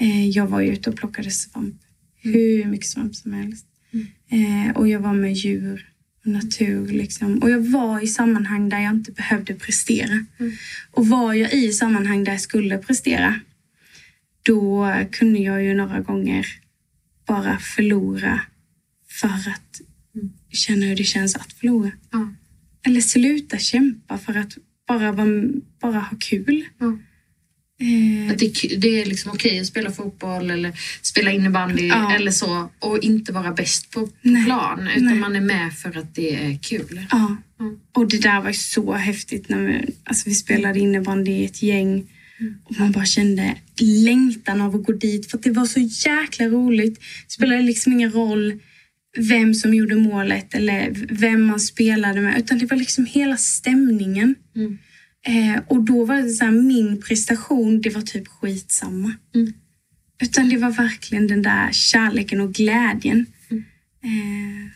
[0.00, 1.74] Eh, jag var ju ute och plockade svamp.
[2.22, 3.64] Hur mycket svamp som helst.
[4.30, 5.87] Eh, och jag var med djur
[6.22, 7.38] natur liksom.
[7.38, 10.24] Och jag var i sammanhang där jag inte behövde prestera.
[10.90, 13.40] Och var jag i sammanhang där jag skulle prestera,
[14.42, 16.46] då kunde jag ju några gånger
[17.26, 18.40] bara förlora
[19.08, 19.80] för att
[20.50, 21.92] känna hur det känns att förlora.
[22.10, 22.34] Ja.
[22.82, 25.12] Eller sluta kämpa för att bara,
[25.80, 26.64] bara ha kul.
[26.78, 26.98] Ja.
[27.80, 32.14] Eh, Att det, det är liksom okej att spela fotboll eller spela innebandy Ja.
[32.14, 34.44] eller så och inte vara bäst på, Nej.
[34.44, 35.14] plan utan Nej.
[35.18, 37.06] man är med för att det är kul.
[37.10, 37.36] ja.
[37.60, 37.78] Mm.
[37.92, 42.06] Och det där var så häftigt när vi, alltså vi spelade innebandy i ett gäng
[42.64, 46.46] Och man bara kände längtan av att gå dit för att det var så jäkla
[46.46, 47.00] roligt.
[47.26, 48.58] Det spelade liksom ingen roll
[49.16, 54.34] vem som gjorde målet eller vem man spelade med utan det var liksom hela stämningen.
[55.26, 59.12] Eh, och då var det så här, min prestation, det var typ skitsamma.
[60.22, 63.26] Utan det var verkligen den där kärleken och glädjen.
[64.02, 64.68] Eh,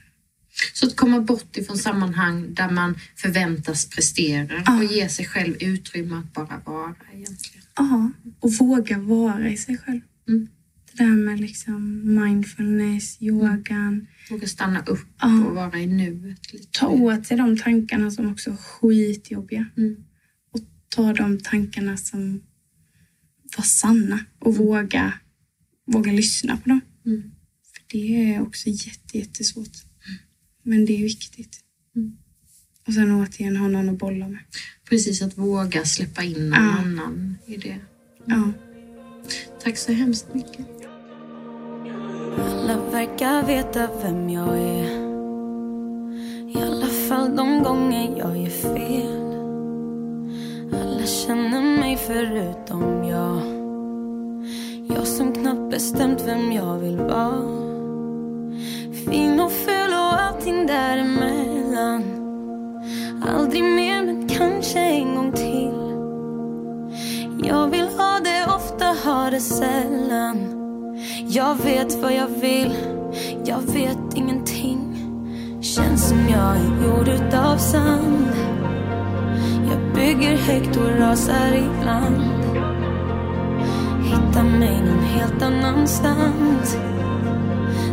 [0.74, 4.78] Så att komma bort ifrån sammanhang där man förväntas prestera Ja.
[4.78, 7.62] och ge sig själv utrymme att bara vara egentligen.
[7.76, 10.00] Ja, och våga vara i sig själv.
[10.28, 10.48] Mm.
[10.92, 14.06] Det där med liksom mindfulness, yogan.
[14.30, 15.44] Våga stanna upp Ja.
[15.44, 16.52] och vara i nuet.
[16.52, 16.66] Lite.
[16.78, 19.66] Ta åt sig de tankarna som också är skitjobbiga.
[19.76, 19.96] Mm.
[20.94, 22.42] Ta de tankarna som
[23.56, 25.12] var sanna och våga,
[25.86, 26.80] våga lyssna på dem.
[27.06, 27.22] Mm.
[27.72, 29.72] För det är också jätte, jättesvårt.
[30.62, 31.60] Men det är viktigt.
[31.96, 32.16] Mm.
[32.86, 34.40] Och sen återigen ha någon att bolla med.
[34.88, 36.78] Precis, att våga släppa in någon Ja.
[36.78, 37.78] annan i det.
[38.26, 38.52] Ja.
[39.62, 40.66] Tack så hemskt mycket.
[42.38, 45.02] Alla verkar veta vem jag är
[46.50, 49.21] I alla fall de gånger jag gör fel
[50.72, 53.42] alla känner mig förutom jag.
[54.96, 57.42] Jag som knappt bestämt vem jag vill vara.
[59.06, 62.02] Fin och ful och allting däremellan.
[63.36, 65.82] Aldrig mer men kanske en gång till.
[67.48, 70.38] Jag vill ha det ofta, ha det sällan.
[71.28, 72.76] Jag vet vad jag vill,
[73.44, 74.88] jag vet ingenting.
[75.60, 78.61] Känns som jag är gjord utav sand
[80.02, 82.20] bygger högt och rasar ibland.
[84.04, 86.76] Hittar mig någon helt annanstans.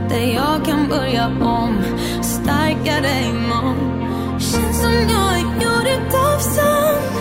[0.09, 1.77] Där jag kan börja om,
[2.21, 4.09] starkare imorgon.
[4.39, 7.13] Känns som jag är gjord utav sand.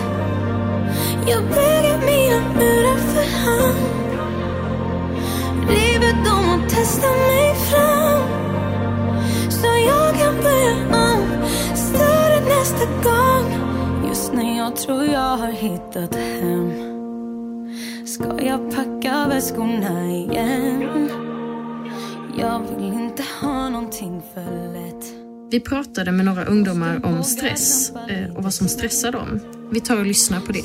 [1.27, 3.79] Jag bygger mina murar för hand.
[5.69, 8.21] River dem och testar mig fram.
[9.49, 10.73] Så jag kan börja
[11.05, 11.23] om
[11.75, 13.78] Större nästa gång.
[14.09, 16.71] Just när jag tror jag har hittat hem
[18.07, 21.09] Ska jag packa väskorna igen
[22.37, 25.05] Jag vill inte ha någonting för lätt
[25.51, 29.39] Vi pratade med några ungdomar om stress eh, och vad som stressar dem.
[29.71, 30.63] Vi tar och lyssnar på det.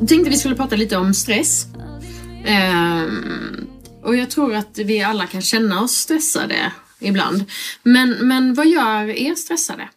[0.00, 1.66] Jag tänkte vi skulle prata lite om stress.
[2.44, 3.66] Ehm,
[4.02, 7.44] och jag tror att vi alla kan känna oss stressade ibland.
[7.82, 9.88] Men, men vad gör er stressade?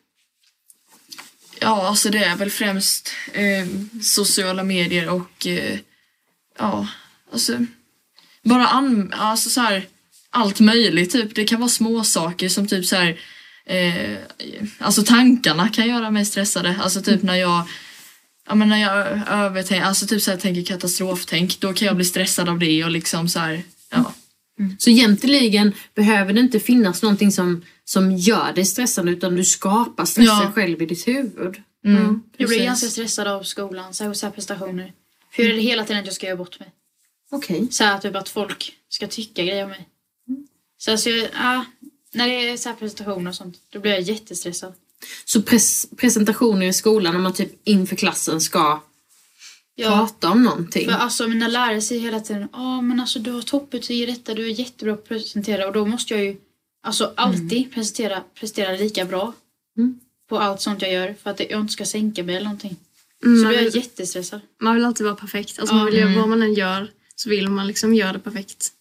[1.61, 3.67] Ja, alltså det är väl främst eh,
[4.01, 5.79] sociala medier och eh,
[6.59, 6.87] ja,
[7.33, 7.57] alltså
[8.43, 9.87] bara an, alltså så här,
[10.29, 11.35] allt möjligt typ.
[11.35, 13.19] Det kan vara små saker som typ så här
[13.65, 14.17] eh,
[14.79, 16.79] alltså tankarna kan göra mig stressade.
[16.83, 17.67] Alltså typ när jag
[18.49, 22.05] Ja men när jag övertänker, alltså typ så här, tänker katastroftänk, då kan jag bli
[22.05, 24.13] stressad av det och liksom så här, ja.
[24.79, 30.05] Så egentligen behöver det inte finnas någonting som, som gör dig stressad utan du skapar
[30.05, 30.51] stressen Ja.
[30.55, 31.61] själv i ditt huvud.
[31.85, 34.93] Mm, Jag blir ganska stressad av skolan, särskilt så här prestationer.
[35.31, 36.69] För jag är det hela tiden att jag ska göra bort mig.
[37.31, 37.67] Okej.
[37.71, 39.87] Så här typ att folk ska tycka grejer om mig.
[40.77, 41.65] Så alltså, jag, ja,
[42.13, 44.73] när det är så här presentationer och sånt, då blir jag jättestressad.
[45.25, 48.81] Så pres- presentationer i skolan när man typ inför klassen ska
[49.79, 50.85] Ja, prata om någonting.
[50.85, 54.33] för alltså mina lärare säger hela tiden ja men alltså du har toppbetyg i detta,
[54.33, 56.35] du är jättebra på att presentera och då måste jag ju
[56.83, 59.33] alltså alltid presentera, prestera lika bra
[59.77, 59.99] Mm.
[60.29, 62.75] på allt sånt jag gör för att jag inte ska sänka mig eller någonting.
[63.25, 64.41] Mm, Så blir jag vill, jättestressad.
[64.61, 65.59] man vill alltid vara perfekt.
[65.59, 68.71] Alltså man vill göra, vad man än gör så vill man liksom göra det perfekt.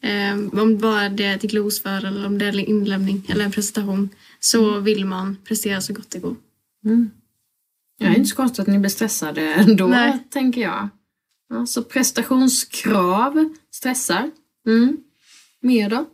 [0.00, 3.50] Eh, om bara det är till glosför eller om det är en inlämning eller en
[3.52, 4.08] presentation
[4.40, 6.36] så vill man prestera så gott det går.
[8.04, 10.18] Jag är inte så konstigt att ni blir stressade ändå, Nej.
[10.30, 10.88] tänker jag.
[11.48, 14.30] Ja, så prestationskrav stressar.
[14.66, 14.96] Mm.
[15.60, 16.06] Mer då?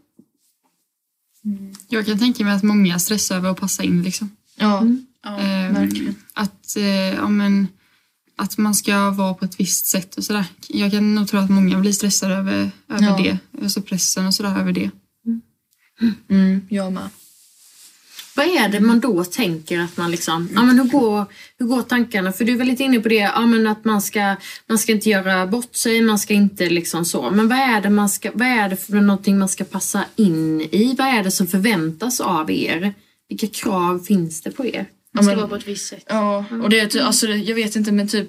[1.88, 4.30] Jag kan tänka mig att många stressar över att passa in liksom.
[4.56, 4.86] Ja,
[5.22, 6.14] Ja, Ehm, verkligen.
[6.34, 7.68] Att, eh, ja, men,
[8.36, 10.44] att man ska vara på ett visst sätt och sådär.
[10.68, 13.18] Jag kan nog tro att många blir stressade över, över Ja.
[13.22, 13.38] det.
[13.62, 14.90] Alltså pressen och sådär över det.
[16.28, 17.08] mm, jag med.
[18.36, 21.24] Vad är det man då tänker att man liksom, ja men hur går,
[21.58, 22.32] hur går tankarna?
[22.32, 25.10] För du var lite inne på det, ja men att man ska, man ska inte
[25.10, 27.30] göra bort sig, man ska inte liksom så.
[27.30, 30.60] Men vad är det man ska, vad är det för någonting man ska passa in
[30.60, 30.94] i?
[30.98, 32.94] Vad är det som förväntas av er?
[33.28, 34.86] Vilka krav finns det på er?
[35.14, 36.04] Man ska men- vara på ett visst sätt.
[36.08, 38.28] Ja, och det är typ, alltså jag vet inte men typ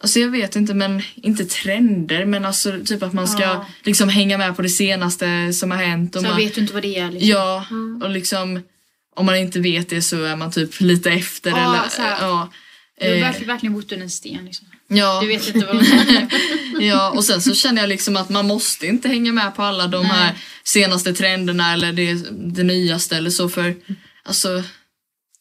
[0.00, 3.66] Alltså jag vet inte men inte trender men alltså typ att man ska Ja.
[3.84, 6.16] liksom hänga med på det senaste som har hänt.
[6.16, 7.28] Och Så jag man, vet ju inte vad det är liksom.
[7.28, 7.64] Ja,
[8.02, 8.60] och liksom
[9.18, 12.16] om man inte vet det så är man typ lite efter Ja, eller så här.
[12.26, 12.48] ja.
[13.00, 14.44] Du har Eh, verkligen, verkligen bott under en sten.
[14.44, 14.66] Liksom.
[14.88, 15.20] ja.
[15.20, 16.28] Du vet inte vad de säger.
[16.80, 19.86] Ja, och sen så känner jag liksom att man måste inte hänga med på alla
[19.86, 23.74] de här senaste trenderna eller det, det nyaste eller så för
[24.24, 24.62] alltså,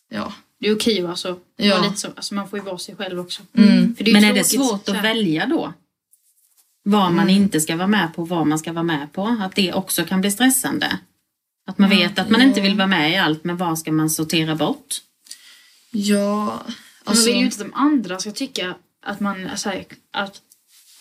[0.09, 0.33] ja.
[0.59, 1.15] Det är okej va?
[1.15, 1.81] Så, Ja.
[1.81, 2.07] lite så.
[2.15, 3.41] Alltså, man får ju vara sig själv också.
[3.57, 3.95] Mm.
[3.95, 5.73] För det är Men är det svårt att välja då?
[6.83, 7.29] Vad man Mm.
[7.43, 9.37] inte ska vara med på, vad man ska vara med på.
[9.41, 10.97] Att det också kan bli stressande.
[11.67, 14.10] Att man vet att man inte vill vara med i allt, men vad ska man
[14.10, 14.95] sortera bort?
[15.91, 16.75] Ja, Man
[17.06, 18.75] alltså, vill ju inte att de andra ska tycka
[19.06, 20.41] att man, är så här, att,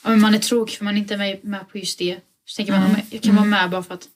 [0.03, 2.19] men man är tråkig för man inte är med, på just det.
[2.47, 4.09] Så tänker man att jag kan vara med bara för att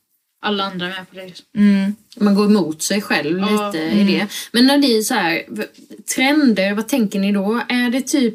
[0.43, 1.59] alla andra är med på det.
[1.61, 4.27] mm, Man går emot sig själv Ja, lite i det.
[4.53, 5.43] Men när ni så här,
[6.15, 7.61] trender, vad tänker ni då?
[7.69, 8.35] Är det typ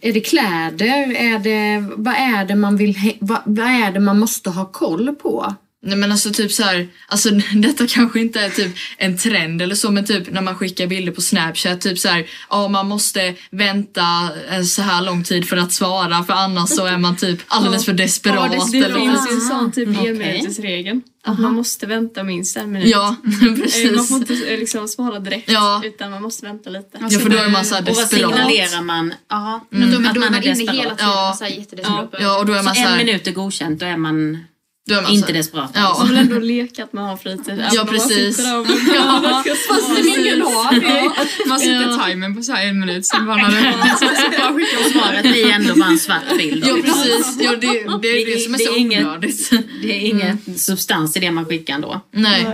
[0.00, 1.14] är det kläder?
[1.16, 5.14] Är det, vad är det man vill, vad, vad är det man måste ha koll
[5.14, 5.54] på?
[5.82, 9.74] Nej men alltså typ så här, alltså detta kanske inte är typ en trend eller
[9.74, 13.34] så men typ när man skickar bilder på snapchat typ så här, ja man måste
[13.50, 14.02] vänta
[14.50, 17.84] en så här lång tid för att svara för annars så är man typ alldeles
[17.84, 18.50] för desperat.
[18.50, 20.08] det, det eller, finns ju en sån typ Okej.
[20.08, 21.02] enminutesregeln.
[21.24, 22.88] Att man måste vänta minst en minut.
[22.88, 24.08] Ja, Eh, Man precis.
[24.08, 25.82] får inte eh, liksom svara direkt Ja.
[25.84, 26.98] utan man måste vänta lite.
[27.00, 28.30] Ja för då är man så här Och vad desperat.
[28.34, 29.14] signalerar man?
[29.30, 30.76] Jaha, Men då, men att då är man man är inne desperat.
[30.76, 31.30] hela tiden Ja.
[31.30, 32.14] och så här jättedesperat.
[32.20, 34.44] Ja och då är Så man så en här, minut är godkänt, då är man
[34.90, 35.70] då är man inte desperat.
[35.74, 35.96] Ja.
[35.98, 37.64] Man vill ändå leka att man har fritid.
[37.72, 38.38] Ja, precis.
[38.38, 41.12] Man sitter där och bara, Fast ingen har Ja,
[41.46, 42.06] man sätter Ja.
[42.06, 45.88] timern på så här en minut, sen bara när det bara svaret blir ändå bara
[45.90, 46.64] en svart bild.
[46.66, 47.66] Ja precis, ja, det,
[48.02, 49.50] det är det som är så inget- onödigt.
[49.82, 52.00] Det är ingen substans i det man skickar ändå.
[52.12, 52.46] Nej,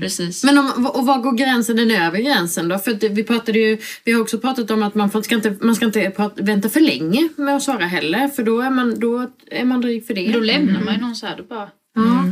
[0.00, 0.44] precis.
[0.44, 2.78] Men om, och var går gränsen, den övre gränsen då?
[2.78, 5.56] För att vi pratade ju, vi har också pratat om att man får- ska inte,
[5.60, 8.28] man ska inte prata, vänta för länge med att svara heller.
[8.28, 10.22] För då är man, då är man dryg för det.
[10.24, 11.36] Men då lämnar man ju någon så här.
[11.36, 12.24] Då bara, Ja.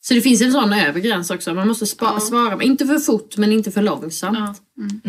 [0.00, 1.54] Så det finns en sån övre gräns också.
[1.54, 4.38] Man måste spa, svara, inte för fort men inte för långsamt.
[4.38, 4.54] ja.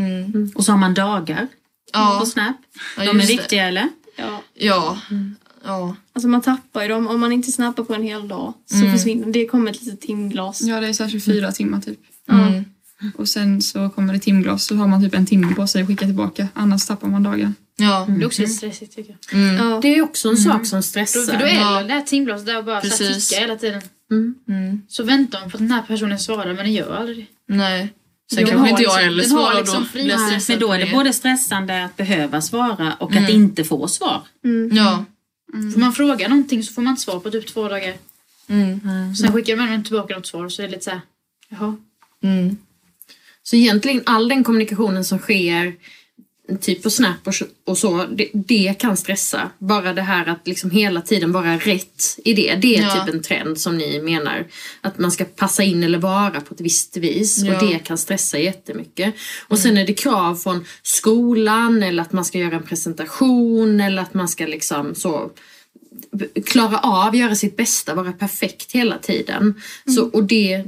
[0.02, 0.52] Mm.
[0.56, 1.48] Och så har man dagar
[1.94, 2.56] Ja, på Snap.
[2.98, 3.90] ja, De är viktiga eller?
[4.16, 4.42] Ja.
[4.54, 4.98] Ja,
[5.68, 5.96] ja.
[6.14, 7.08] Alltså man tappar ju dem.
[7.08, 10.62] Om man inte snappar på en hel dag så försvinner Det kommer ett litet timglas.
[10.62, 12.00] Ja, det är så här 24 timmar typ.
[12.32, 12.66] Mm.
[13.18, 15.88] Och sen så kommer det timglas så har man typ en timme på sig att
[15.88, 16.48] skicka tillbaka.
[16.54, 17.56] Annars tappar man dagen.
[17.78, 18.06] Ja.
[18.10, 19.40] Det är också lite stressigt tycker jag.
[19.40, 19.56] Mm.
[19.70, 19.80] Ja.
[19.82, 21.22] Det är också en sak som stressar.
[21.34, 21.84] för då är Ja.
[21.84, 23.30] det här timglaset där och bara så här Precis.
[23.30, 23.82] tickar hela tiden.
[24.12, 24.36] Mm.
[24.50, 24.82] Mm.
[24.88, 27.54] Så väntar man på att den här personen svarar men den gör aldrig det.
[27.56, 27.94] Nej.
[28.32, 29.90] Sen Den kanske har inte jag liksom- heller den har svarar liksom då.
[29.94, 34.22] blir Men då är det både stressande att behöva svara och att inte få svar.
[34.72, 35.06] Ja.
[35.52, 37.94] Får man fråga någonting så får man inte svar på typ två dagar.
[38.48, 39.16] Mm.
[39.16, 41.02] Sen skickar man tillbaka något svar så det är lite så här.
[41.50, 41.76] Jaha.
[42.24, 42.58] Mm.
[43.44, 45.76] Så egentligen all den kommunikationen som sker
[46.62, 47.28] typ på Snap
[47.66, 49.52] och så- det, det kan stressa.
[49.60, 52.56] Bara det här att liksom hela tiden vara rätt i det.
[52.56, 53.06] Det är Ja.
[53.06, 54.48] typ en trend som ni menar.
[54.82, 57.38] Att man ska passa in eller vara på ett visst vis.
[57.38, 57.54] Ja.
[57.62, 59.14] Och det kan stressa jättemycket.
[59.48, 64.02] Och sen är det krav från skolan eller att man ska göra en presentation eller
[64.02, 65.32] att man ska liksom så
[66.46, 69.62] klara av, göra sitt bästa, vara perfekt hela tiden.
[69.96, 70.64] Så, och det,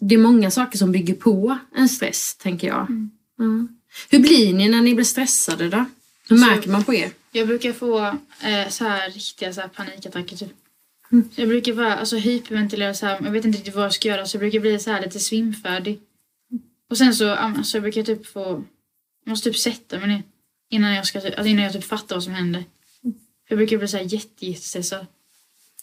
[0.00, 2.86] det är många saker som bygger på en stress, tänker jag.
[3.40, 3.68] Mm.
[4.10, 5.84] Hur blir ni när ni blir stressade då?
[6.28, 7.10] Hur Så- märker man på er?
[7.32, 7.98] Jag brukar få
[8.42, 10.52] eh, så här riktiga så här panikattacker typ.
[11.10, 13.20] Så jag brukar vara alltså, hyperventilera så här.
[13.24, 15.20] Jag vet inte riktigt vad jag ska göra så jag brukar bli så här lite
[15.20, 16.00] svimfärdig.
[16.90, 18.40] Och sen så, ja, så jag brukar typ få,
[19.24, 20.22] jag måste typ sätta mig ner.
[20.70, 22.64] Innan jag, ska, alltså innan jag typ fattar vad som händer.
[23.48, 25.06] Jag brukar bli så här jätte, jättestressad.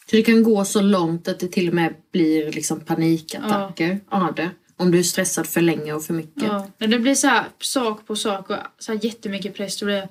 [0.09, 4.35] Så det kan gå så långt att det till och med blir liksom panikattacker av
[4.35, 4.49] det.
[4.83, 6.43] Om du är stressad för länge och för mycket.
[6.43, 6.67] Ja.
[6.77, 10.07] Det blir så här sak på sak och så här jättemycket press då blir jag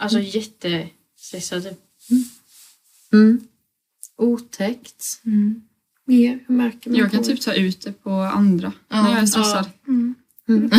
[0.00, 1.78] alltså jättestressad typ.
[3.12, 3.40] Mm.
[4.16, 5.20] Otäckt.
[6.06, 6.38] Mer?
[6.46, 9.26] Hur märker man Jag på kan typ ta ut det på andra när jag är
[9.26, 9.70] stressad.
[9.88, 10.14] Mm.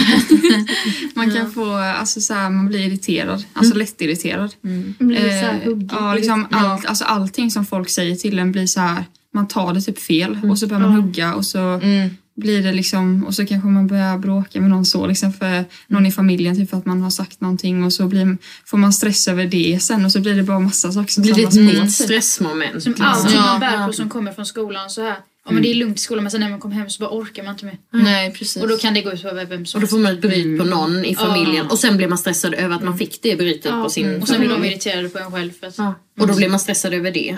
[1.16, 3.46] man kan få, alltså så här, man blir irriterad.
[3.54, 4.56] Alltså lättirriterad.
[4.62, 5.90] Man blir så här Eh, huggig.
[5.92, 9.74] ja, liksom allt, alltså allting som folk säger till en blir så här, man tar
[9.74, 12.10] det typ fel och så börjar man hugga och så Mm.
[12.36, 16.06] Blir det liksom, och så kanske man börjar bråka med någon så liksom för någon
[16.06, 19.28] i familjen typ för att man har sagt någonting och så blir, får man stress
[19.28, 21.92] över det sen och så blir det bara massa saker som Blir det ett nytt
[21.94, 22.84] stressmoment?
[22.84, 23.06] Som liksom?
[23.06, 23.46] allt som Ja.
[23.46, 25.16] man bär på som kommer från skolan så här.
[25.48, 27.10] Ja men det är lugnt i skolan men sen när man kommer hem så bara
[27.20, 27.78] orkar man inte mer.
[27.94, 28.62] Nej, precis.
[28.64, 30.60] Och då kan det gå ut på vem som Och då får man ett bryt
[30.60, 31.72] på någon i familjen Ja.
[31.72, 34.40] och sen blir man stressad över att man fick det brytet på sin Och sen
[34.40, 35.78] blir de irriterade på en själv för att...
[35.78, 35.94] Ja.
[36.20, 37.36] Och då blir man stressad över det.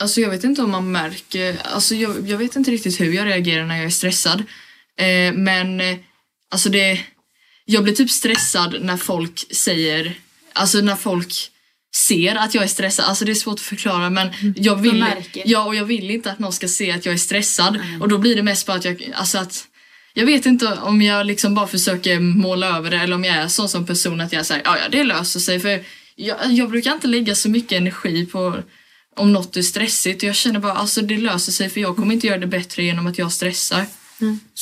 [0.00, 3.26] Alltså jag vet inte om man märker, alltså jag, jag vet inte riktigt hur jag
[3.26, 4.42] reagerar när jag är stressad.
[4.96, 5.96] Eh, men eh,
[6.50, 7.00] alltså det,
[7.64, 10.14] jag blir typ stressad när folk säger,
[10.52, 11.32] alltså när folk
[11.96, 13.04] ser att jag är stressad.
[13.04, 15.04] Alltså det är svårt att förklara men jag vill,
[15.44, 17.78] ja, och jag vill inte att någon ska se att jag är stressad.
[18.00, 19.66] Och då blir det mest bara att jag, alltså att
[20.14, 23.48] jag vet inte om jag liksom bara försöker måla över det eller om jag är
[23.48, 25.60] sån som person att jag säger ja, ja, det löser sig.
[25.60, 25.84] För
[26.14, 28.62] jag, jag brukar inte lägga så mycket energi på
[29.16, 30.22] om något är stressigt.
[30.22, 33.06] Jag känner bara alltså det löser sig för jag kommer inte göra det bättre genom
[33.06, 33.86] att jag stressar.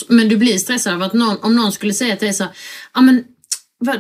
[0.08, 2.46] Men du blir stressad av att någon, om någon skulle säga till dig så
[2.94, 3.24] ja men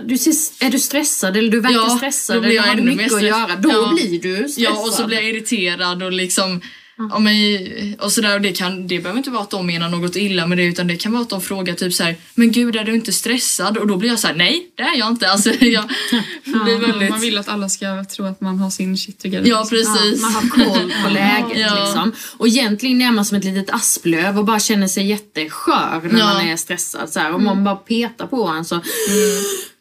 [0.06, 0.32] du ser,
[0.66, 3.12] är du stressad eller du verkar Ja, stressad då blir eller jag har du mycket
[3.14, 3.56] att göra?
[3.56, 3.92] Då Ja.
[3.94, 4.74] blir du stressad.
[4.74, 6.60] Ja, och så blir jag irriterad och liksom
[7.10, 7.34] Ja, men,
[8.00, 10.58] och sådär, och det, kan, det behöver inte vara att de menar något illa med
[10.58, 12.94] det utan det kan vara att de frågar typ så här, men gud är du
[12.94, 13.76] inte stressad?
[13.78, 15.30] Och då blir jag så här, nej det är jag inte.
[15.30, 15.84] Alltså, jag
[16.44, 17.10] blir väldigt...
[17.10, 19.48] Man vill att alla ska tro att man har sin shit together.
[19.48, 19.94] Ja liksom.
[19.96, 20.22] precis.
[20.22, 21.84] man har koll på läget Ja.
[21.84, 22.12] liksom.
[22.38, 26.24] Och egentligen är man som ett litet asplöv och bara känner sig jätteskör när Ja.
[26.34, 27.10] man är stressad.
[27.10, 27.32] Så här.
[27.34, 28.80] Om man bara petar på en så,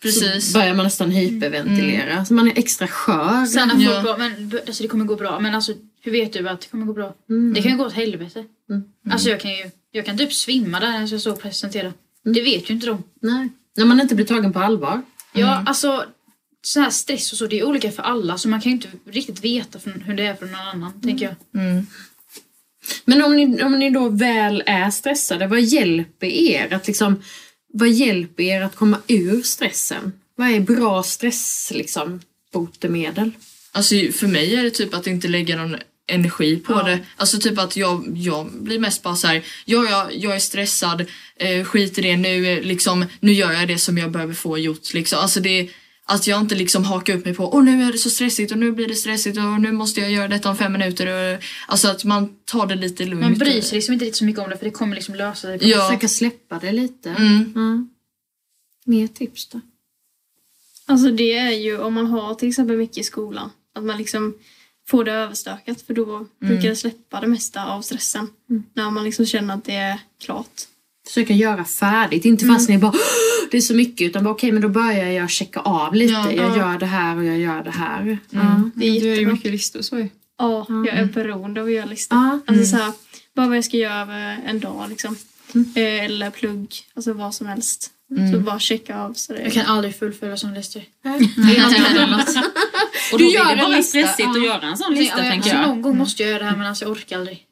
[0.01, 0.53] precis.
[0.53, 2.25] börjar man nästan hyperventilera.
[2.25, 3.45] Så man är extra skör.
[3.45, 4.03] Sen när folk Ja.
[4.03, 5.39] bara, men alltså, det kommer gå bra.
[5.39, 5.73] Men alltså
[6.07, 7.15] hur vet du att det kommer gå bra?
[7.29, 7.53] Mm.
[7.53, 8.45] Det kan ju gå åt helvete.
[9.09, 11.93] Alltså jag kan ju jag kan typ svimma där när jag så presentera.
[12.23, 13.03] Det vet ju inte de.
[13.21, 13.49] Nej.
[13.77, 15.01] När man inte blir tagen på allvar.
[15.33, 16.05] Ja, alltså
[16.61, 18.89] så här stress och så, det är olika för alla så man kan ju inte
[19.05, 21.35] riktigt veta hur det är för någon annan, tänker jag.
[23.05, 27.23] Men om ni, om ni då väl är stressade, vad hjälper er att liksom,
[27.73, 30.11] vad hjälper er att komma ur stressen?
[30.35, 32.19] Vad är bra stress liksom,
[32.53, 33.31] botemedel?
[33.71, 35.75] Alltså för mig är det typ att inte lägga någon
[36.07, 36.99] energi på det.
[37.15, 41.05] Alltså typ att jag, jag blir mest bara så här, ja, jag, jag är stressad,
[41.35, 44.93] eh, skit i det nu, liksom, nu gör jag det som jag behöver få gjort.
[44.93, 45.19] Liksom.
[45.19, 45.69] Alltså det,
[46.05, 48.57] att jag inte liksom hakar upp mig på, åh nu är det så stressigt och
[48.57, 51.35] nu blir det stressigt och nu måste jag göra detta om fem minuter.
[51.35, 53.21] Och, alltså att man tar det lite lugnt.
[53.21, 55.59] Man bryr sig liksom inte så mycket om det för det kommer liksom lösa sig.
[55.61, 55.87] Ja.
[55.87, 57.09] Försöka släppa det lite.
[57.09, 57.53] Mm.
[57.55, 57.87] Ja.
[58.85, 59.61] Mer tips då?
[60.85, 63.49] Alltså det är ju om man har till exempel mycket i skolan.
[63.75, 64.33] Att man liksom
[64.89, 68.27] får det överstökat för då brukar det släppa det mesta av stressen.
[68.73, 70.61] När man liksom känner att det är klart.
[71.07, 72.99] Försöka göra färdigt, inte fastna i bara "Åh,
[73.51, 76.13] det är så mycket utan bara okej men då börjar jag checka av lite.
[76.13, 76.57] Ja, jag ja.
[76.57, 78.17] gör det här och jag gör det här.
[78.29, 78.69] Ja.
[78.75, 79.33] Det är Du gör ju jättebra.
[79.33, 80.09] mycket listor så ju.
[80.37, 82.39] Ja, jag är beroende av att göra listor.
[82.47, 82.91] Alltså så här,
[83.35, 85.15] bara vad jag ska göra över en dag liksom.
[85.75, 87.91] Eh, Eller plugg, alltså vad som helst.
[88.33, 90.83] Så bara checka av så det Jag kan aldrig fullfölja som Lester.
[93.11, 94.31] Och Du då gör blir en det bara lista, stressigt ja.
[94.31, 95.67] att göra en sån lista Ja, jag, tänker alltså, jag.
[95.67, 97.43] någon gång måste jag göra det här men alltså, jag orkar aldrig.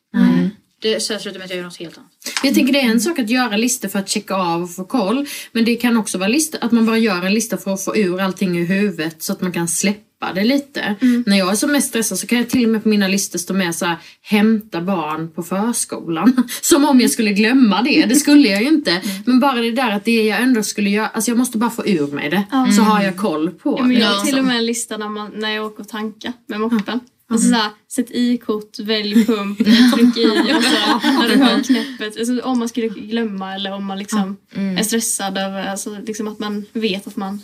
[0.81, 2.11] Det så här slutar med att jag gör något helt annat.
[2.43, 4.83] Jag tänker det är en sak att göra listor för att checka av och få
[4.85, 5.27] koll.
[5.51, 7.97] Men det kan också vara lista, att man bara gör en lista för att få
[7.97, 10.95] ur allting ur huvudet så att man kan släppa det lite.
[11.25, 13.39] När jag är som mest stressad så kan jag till och med på mina listor
[13.39, 16.43] stå med så här, hämta barn på förskolan.
[16.61, 18.05] Som om jag skulle glömma det.
[18.05, 19.01] Det skulle jag ju inte.
[19.25, 21.87] Men bara det där att det jag ändå skulle göra, alltså jag måste bara få
[21.87, 22.43] ur mig det.
[22.75, 24.01] Så har jag koll på Ja, men det.
[24.01, 26.59] jag har till och med en lista när, man, när jag åker och tankar med
[26.59, 26.99] moppen.
[27.29, 29.57] Alltså såhär, sätt i kort, välj pump,
[29.93, 32.19] tryck i och så när du hör knäppet.
[32.19, 36.39] Alltså, om man skulle glömma eller om man liksom är stressad över alltså, liksom att
[36.39, 37.39] man vet att man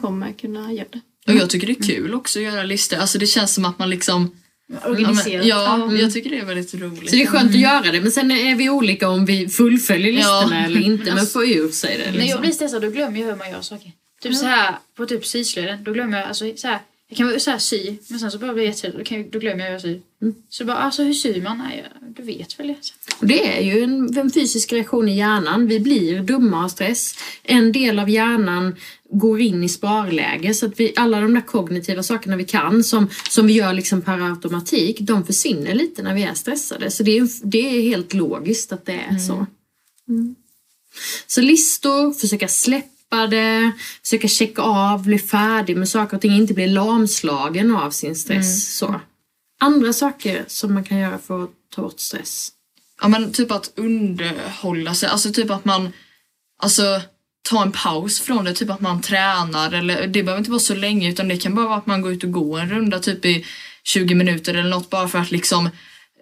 [0.00, 1.00] kommer kunna göra det.
[1.28, 2.96] Och jag tycker det är kul också att göra listor.
[2.96, 4.30] Alltså det känns som att man liksom...
[4.86, 5.46] Organiserat.
[5.46, 7.10] Ja, men, ja jag tycker det är väldigt roligt.
[7.10, 8.00] Så det är skönt att göra det.
[8.00, 10.64] Men sen är vi olika om vi fullföljer listorna Ja.
[10.66, 11.14] eller inte.
[11.14, 12.04] Men få ur sig det.
[12.04, 12.40] När jag Liksom.
[12.40, 13.92] blir stressad då glömmer jag hur man gör saker.
[14.22, 16.78] Typ så här på typ syslöjden, då glömmer jag alltså så här.
[17.10, 18.94] Jag kan vara så här sy, men sen så bara blir jag jätterädd.
[19.06, 20.00] Då, jag- glömmer jag hur jag syr.
[20.48, 21.58] Så bara, alltså hur syr man?
[21.58, 22.76] Nej, jag- du vet väl det.
[23.20, 25.66] Och det är ju en, en fysisk reaktion i hjärnan.
[25.66, 27.14] Vi blir dumma av stress.
[27.42, 28.76] En del av hjärnan
[29.10, 33.08] går in i sparläge så att vi, alla de där kognitiva sakerna vi kan som,
[33.30, 36.90] som vi gör liksom per automatik, de försvinner lite när vi är stressade.
[36.90, 39.46] Så det är, det är helt logiskt att det är så.
[40.08, 40.34] Mm.
[41.26, 46.54] Så listor, försöka släppa det, försöka checka av, bli färdig med saker och ting, inte
[46.54, 48.76] bli lamslagen av sin stress.
[48.78, 49.00] Så.
[49.60, 52.52] Andra saker som man kan göra för att ta bort stress.
[53.02, 55.92] Ja men typ att underhålla sig, alltså typ att man
[56.62, 57.00] alltså
[57.50, 60.74] ta en paus från det, typ att man tränar eller det behöver inte vara så
[60.74, 63.24] länge utan det kan bara vara att man går ut och går en runda typ
[63.24, 63.44] i
[63.84, 65.70] 20 minuter eller något bara för att liksom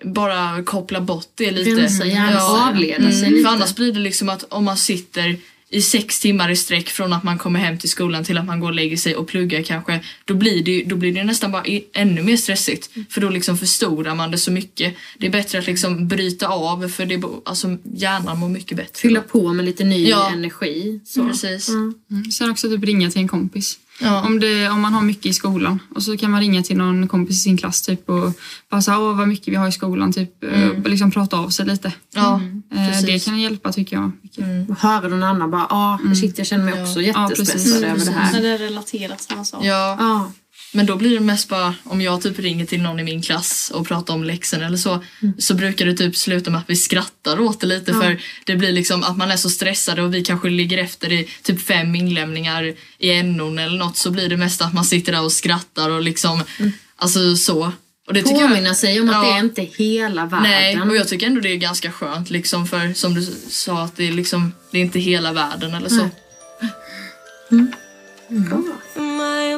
[0.05, 1.71] bara koppla bort det lite.
[1.71, 3.49] Rensa hjärnan, avleda sig Mm, lite.
[3.49, 5.37] För annars blir det liksom att om man sitter
[5.77, 8.61] i sex timmar i sträck från att man kommer hem till skolan till att man
[8.61, 11.65] går och lägger sig och pluggar kanske, då blir det, då blir det nästan bara
[11.95, 12.91] ännu mer stressigt.
[13.11, 14.95] För då liksom förstorar man det så mycket.
[15.19, 19.01] Det är bättre att liksom bryta av för det, alltså, hjärnan mår mycket bättre.
[19.01, 20.31] Fylla på med lite ny Ja.
[20.33, 21.01] energi.
[21.05, 21.29] Så.
[21.29, 21.69] Precis.
[21.69, 21.95] Mm.
[22.11, 22.31] Mm.
[22.31, 23.79] Sen också typ ringa till en kompis.
[24.01, 24.23] Ja.
[24.27, 27.09] Om, det, om man har mycket i skolan och så kan man ringa till någon
[27.09, 28.33] kompis i sin klass typ och
[28.71, 30.45] bara säga åh vad mycket vi har i skolan typ.
[30.45, 30.83] Mm.
[30.83, 31.93] liksom prata av sig lite.
[32.15, 32.41] Ja,
[32.75, 33.07] Eh, precis.
[33.07, 34.11] det kan hjälpa tycker jag.
[34.69, 37.83] Och höra någon annan bara, ah, shit jag känner mig också Ja, jättestressad precis.
[37.83, 38.33] över det här.
[38.33, 39.65] När det är relaterat samma sak.
[39.65, 40.31] ja.
[40.77, 40.83] Ja.
[40.83, 43.71] Men då blir det mest bara om jag typ ringer till någon i min klass
[43.75, 45.05] och pratar om läxan eller så.
[45.39, 48.73] Så brukar det typ sluta med att vi skrattar åt det lite för det blir
[48.73, 52.75] liksom att man är så stressad och vi kanske ligger efter i typ fem inlämningar
[52.99, 56.03] i NO'n eller något så blir det mest att man sitter där och skrattar och
[56.03, 56.43] liksom
[56.97, 57.73] alltså så.
[58.07, 59.37] Och det tycker jag- Påminna sig om att det Ja.
[59.37, 60.43] är inte hela världen.
[60.51, 63.97] Nej, och jag tycker ändå det är ganska skönt liksom för som du sa att
[63.97, 66.09] det är liksom det är inte hela världen eller så.
[67.51, 69.53] Am I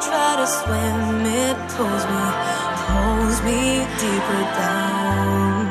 [0.00, 2.24] try to swim, it pulls me,
[2.86, 3.60] pulls me
[4.00, 5.66] deeper down.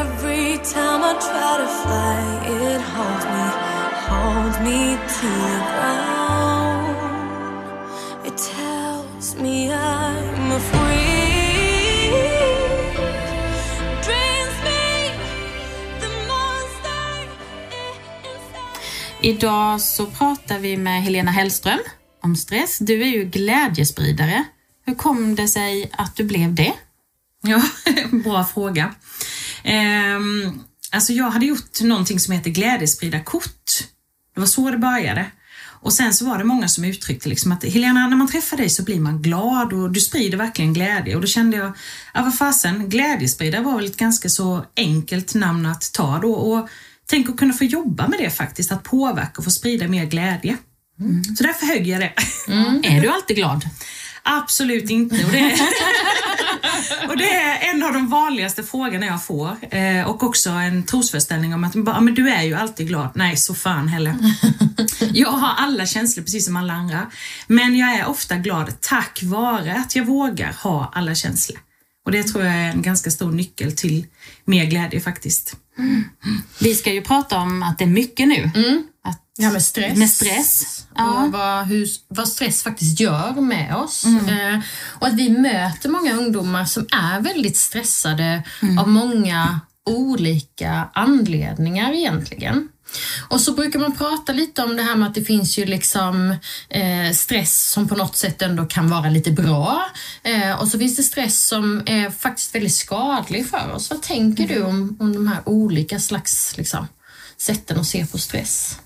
[0.00, 2.18] Every time I try to fly,
[2.60, 3.44] it holds me,
[4.08, 4.80] holds me
[5.16, 6.96] to the ground.
[8.28, 10.98] It tells me I'm afraid.
[14.04, 14.56] Drains.
[19.22, 21.78] Eh, Idag så pratar vi med Helena Hellström
[22.20, 22.78] om stress.
[22.78, 24.44] Du är ju glädjespridare.
[24.86, 26.72] Hur kom det sig att du blev det?
[27.42, 27.62] Ja,
[28.24, 28.94] bra fråga.
[29.64, 30.60] Ehm,
[30.92, 33.84] alltså jag hade gjort någonting som heter glädjespridarkort.
[34.34, 35.30] Det var så det började.
[35.80, 38.70] Och sen så var det många som uttryckte liksom att Helena, när man träffar dig
[38.70, 41.14] så blir man glad och du sprider verkligen glädje.
[41.14, 41.72] Och då kände jag,
[42.14, 46.32] ja vad fasen, glädjespridare var väl ett ganska så enkelt namn att ta då.
[46.32, 46.68] Och
[47.06, 50.56] tänk att kunna få jobba med det faktiskt, att påverka och få sprida mer glädje.
[51.36, 52.12] Så därför högg jag det.
[52.88, 53.64] Är du alltid glad?
[54.22, 55.24] Absolut inte.
[55.24, 55.58] Och det, är,
[57.08, 59.56] och det är en av de vanligaste frågorna jag får.
[59.74, 63.08] Eh, och också en trosföreställning om att "Ja, men du är ju alltid glad.
[63.14, 64.14] Nej, så fan heller.
[65.14, 67.06] Jag har alla känslor precis som alla andra.
[67.46, 71.58] Men jag är ofta glad tack vare att jag vågar ha alla känslor.
[72.06, 74.06] Och det tror jag är en ganska stor nyckel till
[74.44, 75.56] mer glädje faktiskt.
[76.60, 78.50] Vi ska ju prata om att det är mycket nu.
[79.08, 79.98] Att, Ja, med stress.
[79.98, 80.86] Med stress.
[80.94, 81.24] Ja.
[81.24, 84.04] Och vad, hur, vad stress faktiskt gör med oss.
[84.04, 84.60] Eh,
[84.98, 88.42] och att vi möter många ungdomar som är väldigt stressade
[88.80, 92.68] av många olika anledningar egentligen.
[93.28, 96.36] Och så brukar man prata lite om det här med att det finns ju liksom
[96.68, 99.90] eh, stress som på något sätt ändå kan vara lite bra.
[100.22, 103.90] Eh, och så finns det stress som är faktiskt väldigt skadlig för oss.
[103.90, 106.86] Vad tänker du om, om de här olika slags liksom,
[107.40, 108.76] sätten att se på stress?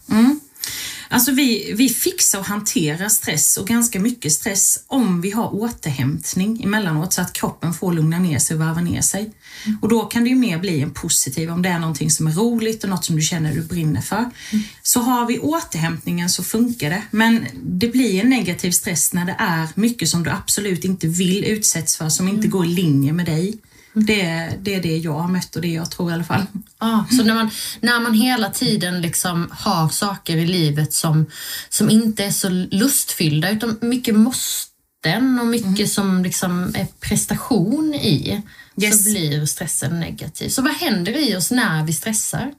[1.12, 6.64] Alltså vi, vi fixar och hanterar stress och ganska mycket stress om vi har återhämtning
[6.64, 9.30] emellanåt så att kroppen får lugna ner sig och varva ner sig.
[9.82, 12.32] Och då kan det ju mer bli en positiv om det är någonting som är
[12.32, 14.30] roligt och något som du känner du brinner för.
[14.82, 17.02] Så har vi återhämtningen så funkar det.
[17.10, 21.44] Men det blir en negativ stress när det är mycket som du absolut inte vill
[21.44, 23.58] utsätts för, som inte går i linje med dig.
[23.94, 26.42] Det, är- det är det jag har mött och det jag tror i alla fall.
[26.80, 31.26] Ja, så när man, när man hela tiden liksom har saker i livet som,
[31.68, 38.42] som inte är så lustfyllda utan mycket måsten och mycket som liksom är prestation i
[38.82, 39.04] Yes.
[39.04, 40.48] så blir stressen negativ.
[40.48, 42.52] Så vad händer i oss när vi stressar?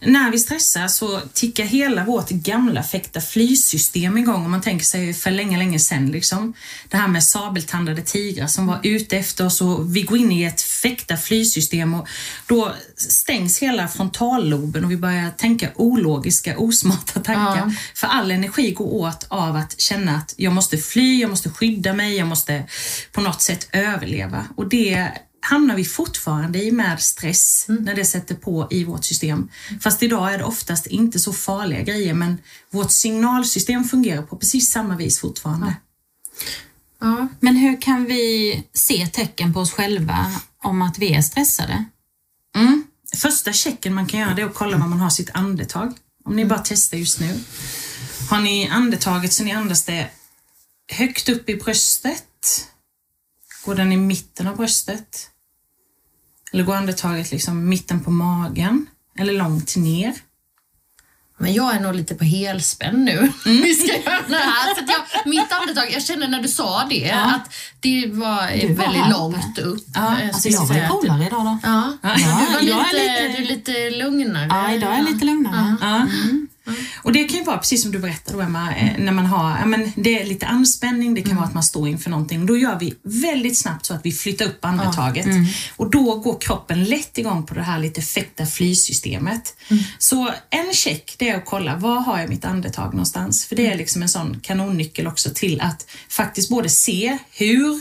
[0.00, 5.14] När vi stressar så tickar hela vårt gamla fäkta flysystem igång om man tänker sig
[5.14, 6.06] för länge, länge sedan.
[6.06, 6.54] Liksom.
[6.88, 10.42] Det här med sabeltandade tigrar som var ute efter oss och vi går in i
[10.42, 12.08] ett fäkta flysystem och
[12.46, 17.56] då stängs hela frontalloben och vi börjar tänka ologiska, osmarta tankar.
[17.56, 17.72] Ja.
[17.94, 21.92] För all energi går åt av att känna att jag måste fly, jag måste skydda
[21.92, 22.64] mig, jag måste
[23.12, 24.46] på något sätt överleva.
[24.56, 25.08] Och det
[25.40, 29.48] hamnar vi fortfarande i med stress när det sätter på i vårt system.
[29.80, 32.38] Fast idag är det oftast inte så farliga grejer men
[32.70, 35.74] vårt signalsystem fungerar på precis samma vis fortfarande.
[37.00, 37.28] Ja.
[37.40, 40.32] Men hur kan vi se tecken på oss själva
[40.62, 41.84] om att vi är stressade?
[42.56, 42.84] Mm.
[43.16, 45.94] Första checken man kan göra det är att kolla vad man har sitt andetag.
[46.24, 47.40] Om ni bara testar just nu.
[48.30, 50.10] Har ni andetaget så ni andas det
[50.92, 52.69] högt upp i bröstet?
[53.64, 55.26] Går den i mitten av bröstet?
[56.52, 58.86] Eller går andetaget liksom mitten på magen?
[59.18, 60.14] Eller långt ner?
[61.38, 63.32] Men jag är nog lite på helspänn nu.
[63.44, 64.74] Vi ska göra det här.
[64.74, 68.74] Så att jag, mitt andetag, jag kände när du sa det att det var, var
[68.74, 69.84] väldigt här långt upp.
[69.94, 71.58] Ja, Eh, Alltså jag var ju coolare idag då.
[71.62, 72.22] Ja, Ja, du,
[72.54, 74.46] var jag lite, är lite- du är lite lugnare.
[74.50, 75.76] Ja, idag är jag lite lugnare.
[75.80, 76.06] Ja.
[77.02, 79.58] Och Och det kan ju vara precis som du berättade Emma, eh, när man har,
[79.58, 82.46] ja, men det är lite anspänning, det kan vara att man står inför någonting.
[82.46, 85.26] Då gör vi väldigt snabbt så att vi flyttar upp andetaget.
[85.76, 89.54] Och då går kroppen lätt igång på det här lite fetta flysystemet.
[89.98, 93.44] Så en check det är att kolla, var har jag mitt andetag någonstans?
[93.46, 97.80] För det är liksom en sån kanonnyckel också till att faktiskt både se hur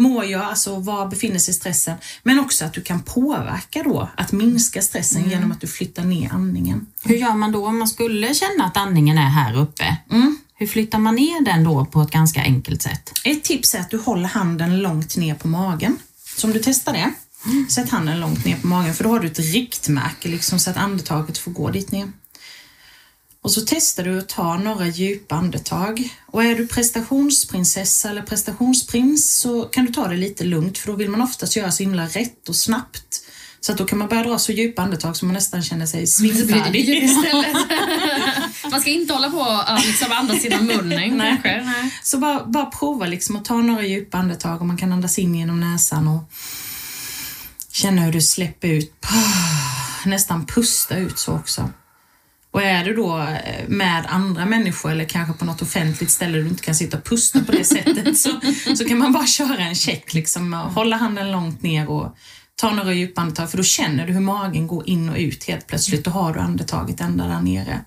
[0.00, 4.32] mår jag, alltså var befinner sig stressen, men också att du kan påverka då att
[4.32, 6.86] minska stressen genom att du flyttar ner andningen.
[7.02, 9.96] Hur gör man då om man skulle känna att andningen är här uppe?
[10.10, 10.38] Mm.
[10.54, 13.12] Hur flyttar man ner den då på ett ganska enkelt sätt?
[13.24, 15.98] Ett tips är att du håller handen långt ner på magen.
[16.36, 17.12] Så om du testar det,
[17.70, 20.76] sätt handen långt ner på magen för då har du ett riktmärke liksom, så att
[20.76, 22.12] andetaget får gå dit ner.
[23.46, 26.08] Och så testar du att ta några djupa andetag.
[26.26, 30.96] Och är du prestationsprinsessa eller prestationsprins så kan du ta det lite lugnt för då
[30.96, 33.25] vill man oftast göra så himla rätt och snabbt.
[33.66, 37.08] Så då kan man börja dra så djupa andetag som man nästan känner sig svimfärdig.
[38.70, 41.30] Man ska inte hålla på att liksom andas genom munnen Nej.
[41.30, 41.64] kanske.
[41.64, 41.90] Nej.
[42.02, 45.34] Så bara, bara prova liksom att ta några djupa andetag och man kan andas in
[45.34, 46.32] genom näsan och
[47.72, 48.92] känna hur du släpper ut.
[50.04, 51.70] Nästan pusta ut så också.
[52.50, 56.44] Och är du då eh, med andra människor eller kanske på något offentligt ställe där
[56.44, 58.40] du inte kan sitta och pusta på det sättet så,
[58.76, 62.16] så kan man bara köra en check liksom och hålla handen långt ner och
[62.56, 65.66] ta några djupa andetag för då känner du hur magen går in och ut helt
[65.66, 66.04] plötsligt.
[66.04, 67.80] Då har du andetaget ända där nere.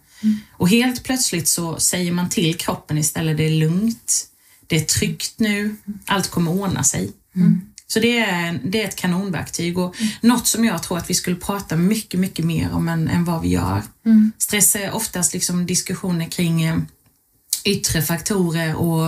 [0.52, 4.26] Och helt plötsligt så säger man till kroppen istället, det är lugnt,
[4.68, 7.12] det är tryggt nu, allt kommer ordna sig.
[7.88, 11.36] Så det är, det är ett kanonverktyg och något som jag tror att vi skulle
[11.36, 13.84] prata mycket, mycket mer om än, än vad vi gör.
[14.38, 16.78] Stress är oftast liksom diskussioner kring eh,
[17.66, 19.08] yttre faktorer och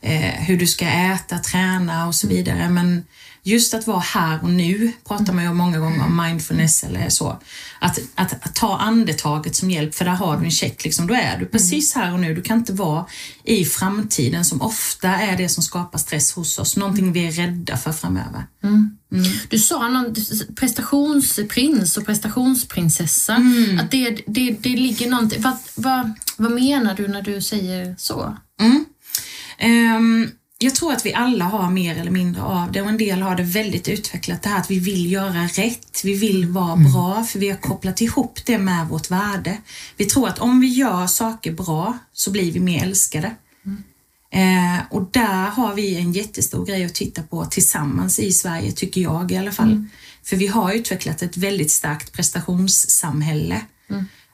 [0.00, 2.68] eh, hur du ska äta, träna och så vidare.
[2.70, 3.04] Men
[3.44, 7.40] just att vara här och nu pratar man ju många gånger om mindfulness eller så.
[7.78, 10.84] Att, att, att ta andetaget som hjälp, för där har du en check.
[10.84, 11.06] Liksom.
[11.06, 12.34] Då är du precis här och nu.
[12.34, 13.06] Du kan inte vara
[13.44, 16.76] i framtiden som ofta är det som skapar stress hos oss.
[16.76, 18.46] Någonting vi är rädda för framöver.
[19.48, 20.14] Du sa någon
[20.56, 23.34] prestationsprins och prestationsprinsessa.
[23.80, 25.42] Att det, det, det ligger någonting.
[25.42, 28.36] Vad, vad, vad menar du när du säger så?
[29.58, 33.22] Ehm, jag tror att vi alla har mer eller mindre av det och en del
[33.22, 37.24] har det väldigt utvecklat det här att vi vill göra rätt, vi vill vara bra
[37.24, 39.58] för vi har kopplat ihop det med vårt värde.
[39.96, 43.34] Vi tror att om vi gör saker bra så blir vi mer älskade.
[44.30, 49.00] Eh, och där har vi en jättestor grej att titta på tillsammans i Sverige, tycker
[49.00, 49.86] jag i alla fall.
[50.22, 53.60] För vi har utvecklat ett väldigt starkt prestationssamhälle.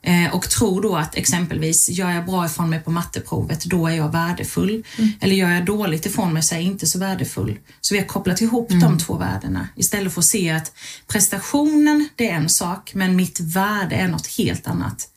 [0.02, 3.94] Eh, och tror då att exempelvis, gör jag bra ifrån mig på matteprovet, då är
[3.94, 4.84] jag värdefull.
[5.20, 7.58] Eller gör jag dåligt ifrån mig så är jag inte så värdefull.
[7.80, 10.72] Så vi har kopplat ihop de två värdena istället för att se att
[11.06, 15.08] prestationen, det är en sak, men mitt värde är något helt annat.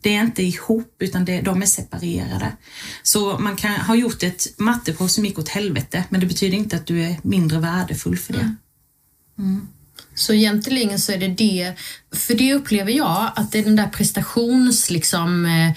[0.00, 2.52] Det är inte ihop, utan det, de är separerade.
[3.02, 6.76] Så man kan ha gjort ett matteprov som gick åt helvete, men det betyder inte
[6.76, 8.54] att du är mindre värdefull för det.
[10.20, 11.72] Så egentligen så är det det,
[12.14, 15.72] för det upplever jag att det är den där prestations, liksom, eh,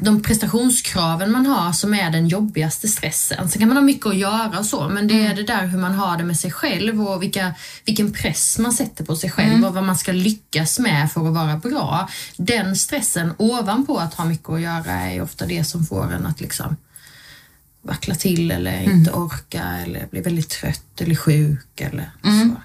[0.00, 3.48] de prestationskraven man har som är den jobbigaste stressen.
[3.48, 5.78] Sen kan man ha mycket att göra och så, men det är det där hur
[5.78, 7.54] man har det med sig själv och vilka,
[7.84, 11.34] vilken press man sätter på sig själv och vad man ska lyckas med för att
[11.34, 12.08] vara bra.
[12.36, 16.40] Den stressen ovanpå att ha mycket att göra är ofta det som får en att
[16.40, 16.76] liksom
[17.82, 22.61] vackla till eller inte orka eller bli väldigt trött eller sjuk eller så.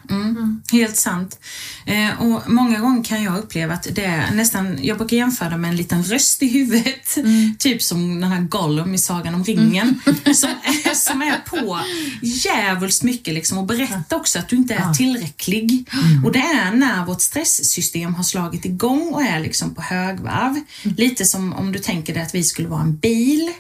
[0.72, 1.40] Helt sant.
[1.86, 5.58] Eh, och många gånger kan jag uppleva att det är nästan, jag brukar jämföra det
[5.58, 7.18] med en liten röst i huvudet.
[7.60, 10.02] Typ som den här Gollum i Sagan om ringen.
[10.36, 11.80] Som, är, som är på
[12.22, 15.90] djävulskt mycket liksom och berättar också att du inte är tillräcklig.
[16.26, 20.56] Och det är när vårt stresssystem har slagit igång och är liksom på högvarv.
[20.84, 23.52] Lite som om du tänker dig att vi skulle vara en bil.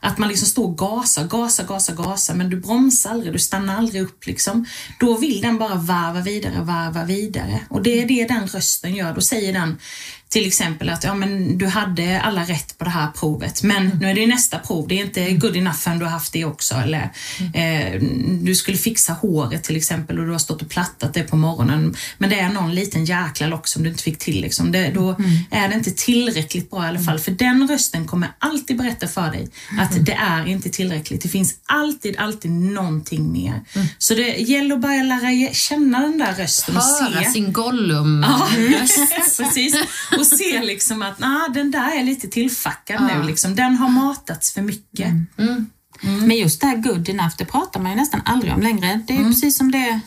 [0.00, 3.76] Att man liksom står och gasar, gasar, gasar, gasar men du bromsar aldrig, du stannar
[3.76, 4.66] aldrig upp liksom.
[5.00, 7.60] Då vill den bara varva vidare, varva vidare.
[7.70, 9.14] Och det är det den rösten gör.
[9.14, 9.78] Då säger den
[10.30, 14.10] till exempel att ja, men du hade alla rätt på det här provet men nu
[14.10, 16.74] är det nästa prov, det är inte good enough förrän du har haft det också.
[16.74, 17.10] Eller
[17.54, 18.02] eh,
[18.42, 21.96] du skulle fixa håret till exempel och du har stått och plattat det på morgonen
[22.18, 24.40] men det är någon liten jäkla lock som du inte fick till.
[24.40, 24.72] Liksom.
[24.72, 25.16] Det, då
[25.50, 29.30] är det inte tillräckligt bra i alla fall för den rösten kommer alltid berätta för
[29.30, 31.22] dig att det är inte tillräckligt.
[31.22, 33.60] Det finns alltid, alltid någonting mer.
[33.98, 37.30] Så det gäller att börja lära känna den där rösten och Höra se.
[37.30, 38.24] sin Gollum.
[38.28, 38.48] Ja,
[39.38, 39.74] precis.
[40.20, 43.22] Och se liksom att nah, den där är lite tillfackad nu.
[43.22, 43.54] Liksom.
[43.54, 45.12] Den har matats för mycket.
[46.02, 49.00] Men just det här good enough, det pratar man ju nästan aldrig om längre.
[49.06, 50.00] Det är ju precis som det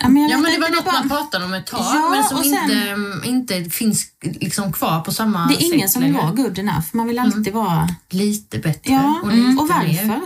[0.00, 2.24] Ja, men, Ja men det var något bara- man pratade om ett tag Ja, men
[2.24, 3.28] som och sen- inte,
[3.58, 6.86] inte finns liksom kvar på samma Det är ingen sätt som vill vara good enough.
[6.92, 7.88] Man vill alltid vara...
[8.10, 10.06] Lite bättre Ja, och lite och varför?
[10.06, 10.20] mer.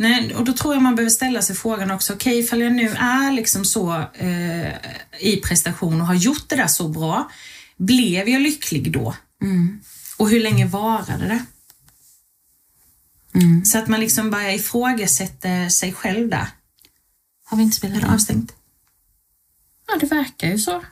[0.00, 2.88] Nej, och då tror jag man behöver ställa sig frågan också, okej ifall jag nu
[2.88, 4.72] är liksom så eh,
[5.20, 7.30] i prestation och har gjort det där så bra,
[7.76, 9.14] blev jag lycklig då?
[10.16, 11.44] Och hur länge varade det?
[13.64, 16.46] Så att man liksom börjar ifrågasätta sig själv där.
[17.44, 18.04] Har vi inte spelat in?
[18.04, 18.52] avstängt?
[19.88, 20.82] Ja det verkar ju så.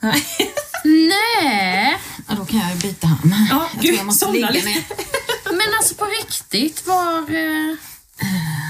[0.83, 1.97] Nej.
[2.27, 3.33] Ja, då kan jag ju byta hand.
[3.49, 4.85] Ja, jag tror gud, jag måste ligga ner.
[5.45, 7.17] Men alltså på riktigt var...
[7.19, 7.75] Eh,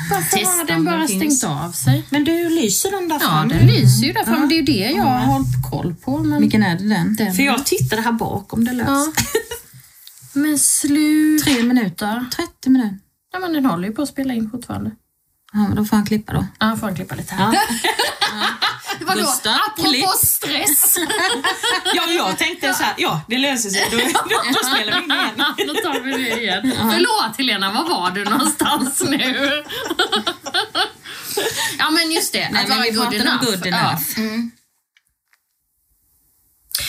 [0.09, 1.39] varför har den bara finns.
[1.39, 2.05] stängt av sig?
[2.09, 3.53] Men du, lyser den där Ja, framme?
[3.53, 4.47] den lyser ju där framme.
[4.47, 6.17] Det är ju det jag har hållit koll på.
[6.17, 7.15] Men, Vilken är det den?
[7.15, 7.33] den.
[7.33, 8.87] För jag tittade här bak om det lös.
[8.87, 9.11] Ja.
[10.33, 11.43] Men slut...
[11.43, 12.25] Tre minuter.
[12.35, 12.97] 30 minuter.
[13.33, 14.91] Ja, men den håller ju på att spela in fortfarande.
[15.53, 16.45] Ja, men då får han klippa då.
[16.59, 17.51] Ja, får han klippa lite här.
[19.01, 19.21] Vadå?
[19.21, 20.09] Gustav, Apropå klipp.
[20.09, 20.97] stress.
[21.93, 25.11] Ja, jag tänkte så här, ja det löser sig, då, då, då spelar vi in
[25.11, 25.67] igen.
[25.67, 26.73] Då tar vi det igen.
[26.91, 29.63] Förlåt Helena, var var du någonstans nu?
[31.77, 33.45] ja men just det, Nej, att men vara good enough.
[33.45, 34.01] good enough.
[34.17, 34.23] Ja.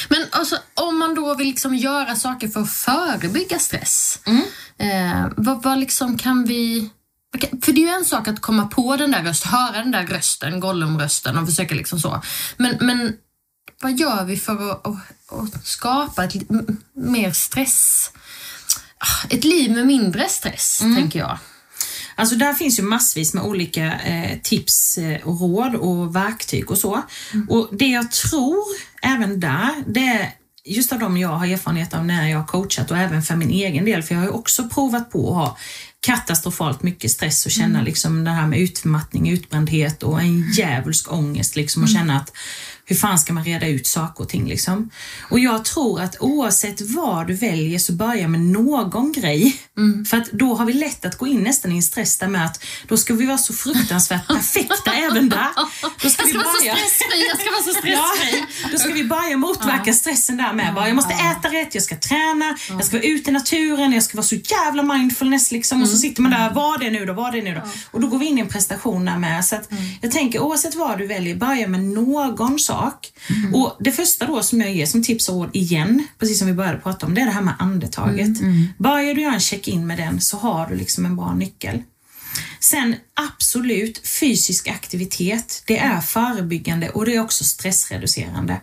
[0.09, 4.21] Men alltså, om man då vill liksom göra saker för att förebygga stress,
[4.79, 6.91] eh, vad, vad liksom kan vi...
[7.63, 10.07] För det är ju en sak att komma på den där rösten, höra den där
[10.07, 12.23] rösten, Gollum-rösten och försöka liksom så.
[12.57, 13.13] Men, men
[13.83, 14.97] vad gör vi för att, att,
[15.57, 16.35] att skapa ett
[16.95, 18.11] mer stress...
[18.99, 21.39] Ah, Ett liv med mindre stress, tänker jag.
[22.15, 26.79] Alltså där finns ju massvis med olika eh, tips eh, och råd och verktyg och
[26.79, 27.03] så.
[27.49, 28.65] Och det jag tror
[29.03, 30.33] även där, det är
[30.65, 33.51] just av de jag har erfarenhet av när jag har coachat och även för min
[33.51, 35.57] egen del, för jag har ju också provat på att ha
[36.01, 41.57] katastrofalt mycket stress och känna liksom det här med utmattning, utbrändhet och en djävulsk ångest
[41.57, 42.33] liksom och känna att
[42.89, 44.91] hur fan ska man reda ut saker och ting liksom?
[45.31, 49.57] Och jag tror att oavsett vad du väljer så börja med någon grej.
[50.11, 52.45] För att då har vi lätt att gå in nästan i en stress där med
[52.47, 55.49] att då ska vi vara så fruktansvärt perfekta även där.
[56.03, 58.73] Då ska Jag vi ska vara så börja- stressfri, jag ska vara så Ja, stressfri.
[58.73, 60.75] då ska vi börja motverka stressen där med.
[60.75, 64.03] Bara, jag måste äta rätt, jag ska träna, jag ska vara ute i naturen, jag
[64.03, 65.83] ska vara så jävla mindfulness liksom.
[65.83, 67.61] Och så sitter man där, vad det nu då, vad det nu då.
[67.91, 69.45] Och då går vi in i en prestation där med.
[69.45, 69.69] Så att
[70.03, 72.78] jag tänker oavsett vad du väljer, börja med någon sak.
[73.55, 76.53] Och det första då som jag ger som tips och råd igen, precis som vi
[76.55, 78.39] började prata om, det är det här med andetaget.
[78.79, 81.83] Börjar du göra en check-in med den så har du liksom en bra nyckel.
[82.61, 88.61] Sen absolut, fysisk aktivitet, det är förebyggande och det är också stressreducerande.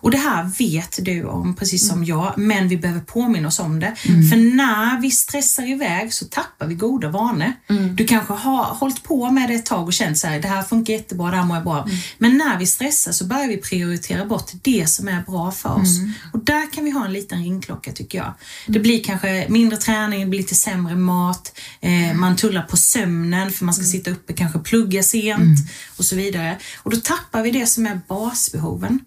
[0.00, 3.80] Och det här vet du om precis som jag, men vi behöver påminna oss om
[3.80, 3.94] det.
[4.30, 7.52] För när vi stressar iväg så tappar vi goda vanor.
[7.94, 10.62] Du kanske har hållit på med det ett tag och känt så här, det här
[10.62, 11.88] funkar jättebra, det här mår jag bra.
[12.18, 15.98] Men när vi stressar så börjar vi prioritera bort det som är bra för oss.
[16.32, 18.34] Och där kan vi ha en liten ringklocka tycker jag.
[18.66, 23.37] Det blir kanske mindre träning, det blir lite sämre mat, eh, man tullar på sömnen
[23.46, 25.58] för man ska sitta uppe, kanske plugga sent
[25.96, 26.58] och så vidare.
[26.82, 29.00] Och då tappar vi det som är basbehoven.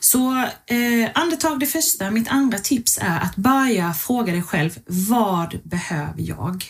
[0.00, 0.36] Så
[0.66, 2.10] eh, andetag det första.
[2.10, 6.64] Mitt andra tips är att börja fråga dig själv, vad behöver jag?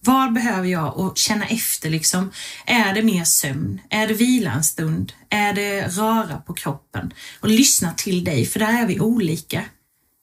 [0.00, 2.30] Vad behöver jag och känna efter liksom.
[2.66, 3.80] Är det mer sömn?
[3.90, 5.12] Är det vila en stund?
[5.30, 7.12] Är det röra på kroppen?
[7.40, 9.64] Och lyssna till dig, för där är vi olika.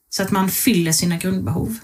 [0.10, 1.80] Så att man fyller sina grundbehov.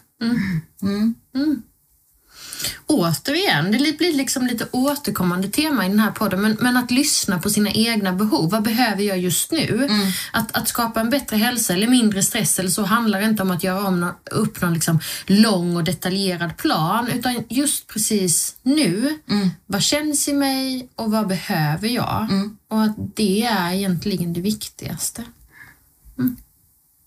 [2.87, 7.39] Återigen, det blir liksom lite återkommande tema i den här podden, men, men att lyssna
[7.39, 8.49] på sina egna behov.
[8.49, 9.89] Vad behöver jag just nu?
[10.33, 13.63] Att, att skapa en bättre hälsa eller mindre stress eller så handlar inte om att
[13.63, 19.19] göra om upp någon liksom lång och detaljerad plan, utan just precis nu.
[19.65, 22.27] Vad känns i mig och vad behöver jag?
[22.67, 25.23] Och att det är egentligen det viktigaste.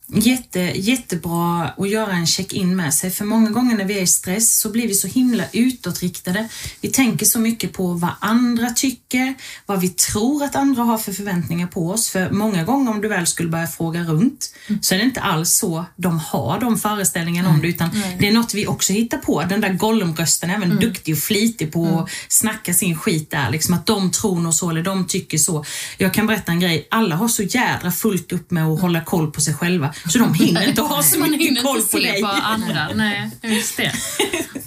[0.06, 3.10] Jätte, jättebra att göra en check-in med sig.
[3.10, 6.48] För många gånger när vi är i stress så blir vi så himla utåtriktade.
[6.80, 9.34] Vi tänker så mycket på vad andra tycker,
[9.66, 12.10] vad vi tror att andra har för förväntningar på oss.
[12.10, 15.50] För många gånger om du väl skulle börja fråga runt så är det inte alls
[15.50, 19.42] så de har de föreställningarna om det utan det är något vi också hittar på.
[19.42, 23.50] Den där Gollum-rösten är även duktig och flitig på att snacka sin skit där.
[23.50, 25.64] Liksom att de tror nog så eller de tycker så.
[25.98, 26.88] Jag kan berätta en grej.
[26.90, 30.34] Alla har så jädra fullt upp med att hålla koll på sig själva så de
[30.34, 32.20] hinner inte ha så Man mycket hinner koll inte på dig.
[32.22, 32.88] på andra.
[32.94, 33.92] Nej, just det.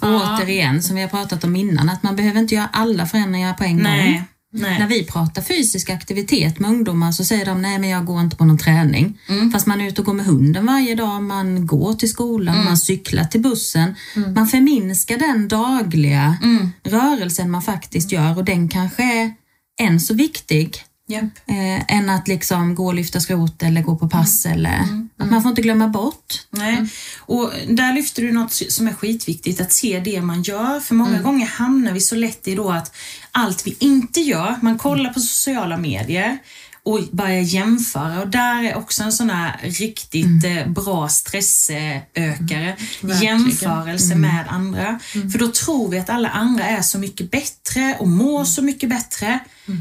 [0.00, 3.54] Och återigen, som vi har pratat om innan, att man behöver inte göra alla förändringar
[3.54, 3.82] på en gång.
[3.82, 4.78] Nej, nej.
[4.78, 8.36] När vi pratar fysisk aktivitet med ungdomar så säger de nej men jag går inte
[8.36, 9.18] på någon träning.
[9.52, 12.76] Fast man är ute och går med hunden varje dag, man går till skolan, man
[12.76, 13.94] cyklar till bussen.
[14.34, 16.36] Man förminskar den dagliga
[16.84, 19.32] rörelsen man faktiskt gör och den kanske är
[19.80, 20.76] än så viktig
[21.10, 21.24] Japp.
[21.46, 24.46] Eh, än att liksom gå och lyfta skrot eller gå på pass.
[24.46, 24.80] Eller,
[25.18, 26.46] att man får inte glömma bort.
[26.50, 26.86] Nej.
[27.18, 30.80] Och där lyfter du något som är skitviktigt, att se det man gör.
[30.80, 32.96] För många gånger hamnar vi så lätt i då att
[33.32, 36.38] allt vi inte gör, man kollar på sociala medier
[36.88, 42.76] och börjar jämföra och där är också en sån här riktigt eh, bra stressökare.
[43.22, 44.98] Jämförelse med andra.
[45.32, 48.88] För då tror vi att alla andra är så mycket bättre och mår så mycket
[48.90, 49.38] bättre.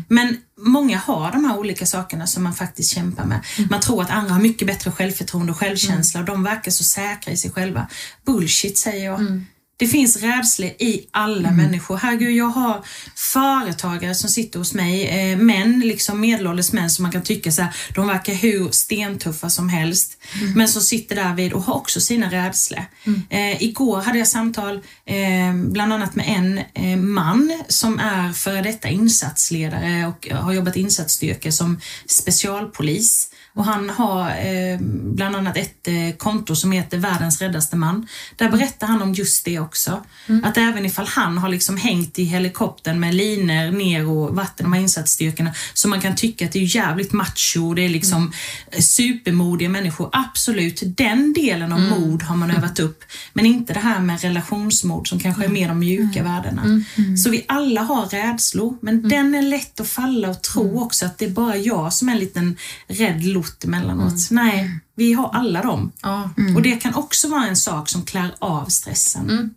[0.07, 3.39] Men många har de här olika sakerna som man faktiskt kämpar med.
[3.69, 7.33] Man tror att andra har mycket bättre självförtroende och självkänsla och de verkar så säkra
[7.33, 7.87] i sig själva.
[8.25, 9.41] Bullshit säger jag.
[9.79, 11.97] Det finns rädslor i alla människor.
[11.97, 17.11] Herregud, jag har företagare som sitter hos mig, eh, män, liksom medelålders män som man
[17.11, 20.17] kan tycka så här, de verkar hur stentuffa som helst.
[20.55, 22.85] Men som sitter där vid och har också sina rädslor.
[23.29, 24.75] Eh, igår hade jag samtal
[25.05, 30.75] eh, bland annat med en eh, man som är före detta insatsledare och har jobbat
[30.75, 33.29] insatsstyrka som specialpolis.
[33.57, 34.79] Och han har eh,
[35.15, 38.07] bland annat ett eh, konto som heter Världens räddaste man.
[38.35, 40.03] Där berättar han om just det också.
[40.43, 44.73] Att även ifall han har liksom hängt i helikoptern med liner ner och vatten de
[44.73, 48.31] här insatsstyrkorna så man kan tycka att det är jävligt macho, det är liksom
[48.71, 50.09] eh, supermodiga människor.
[50.11, 53.03] Absolut, den delen av mod har man övat upp.
[53.33, 56.81] Men inte det här med relationsmod som kanske är mer de mjuka värdena.
[57.23, 61.17] Så vi alla har rädslor, men den är lätt att falla och tro också att
[61.17, 64.31] det är bara jag som är en liten rädd lort emellanåt.
[64.31, 65.91] Nej, vi har alla dem.
[66.01, 66.29] Ja.
[66.55, 69.55] Och det kan också vara en sak som klär av stressen.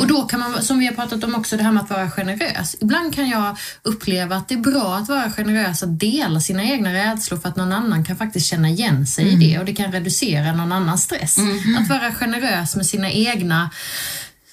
[0.00, 2.10] Och då kan man, som vi har pratat om också, det här med att vara
[2.10, 2.76] generös.
[2.80, 6.92] Ibland kan jag uppleva att det är bra att vara generös, att dela sina egna
[6.92, 9.92] rädslor för att någon annan kan faktiskt känna igen sig i det och det kan
[9.92, 11.36] reducera någon annans stress.
[11.80, 13.70] Att vara generös med sina egna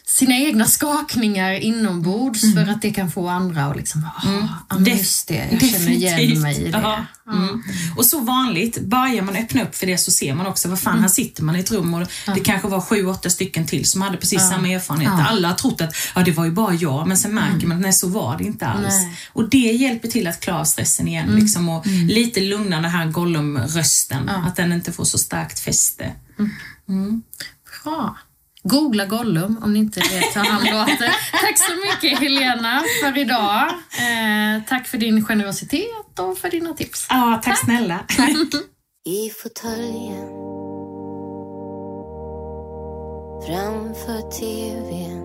[0.07, 4.21] sina egna skakningar inombords för att det kan få andra att liksom, ah,
[4.69, 6.79] ja, men just det, jag känner igen mig i det.
[6.79, 7.05] Ja.
[7.31, 7.63] Mm.
[7.97, 10.99] Och så vanligt, börjar man öppna upp för det så ser man också, vad fan,
[10.99, 14.01] här sitter man i ett rum och det kanske var sju, åtta stycken till som
[14.01, 15.11] hade precis samma erfarenhet.
[15.29, 17.83] Alla har trott att ja, det var ju bara jag, men sen märker man att
[17.83, 18.95] nej, så var det inte alls.
[18.95, 19.19] Nej.
[19.33, 24.29] Och det hjälper till att klara stressen igen liksom, och lite lugna den här Gollum-rösten,
[24.29, 26.11] att den inte får så starkt fäste.
[27.83, 28.17] Bra.
[28.67, 31.15] Googla Gollum om ni inte vet hur han låter.
[31.31, 33.63] Tack så mycket Helena för idag.
[33.63, 37.07] Eh, tack för din generositet och för dina tips.
[37.09, 37.99] Ja, tack snälla.
[39.05, 40.27] I fåtöljen
[43.47, 45.21] Framför tvn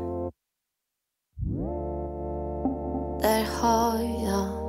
[3.22, 4.62] Där har jag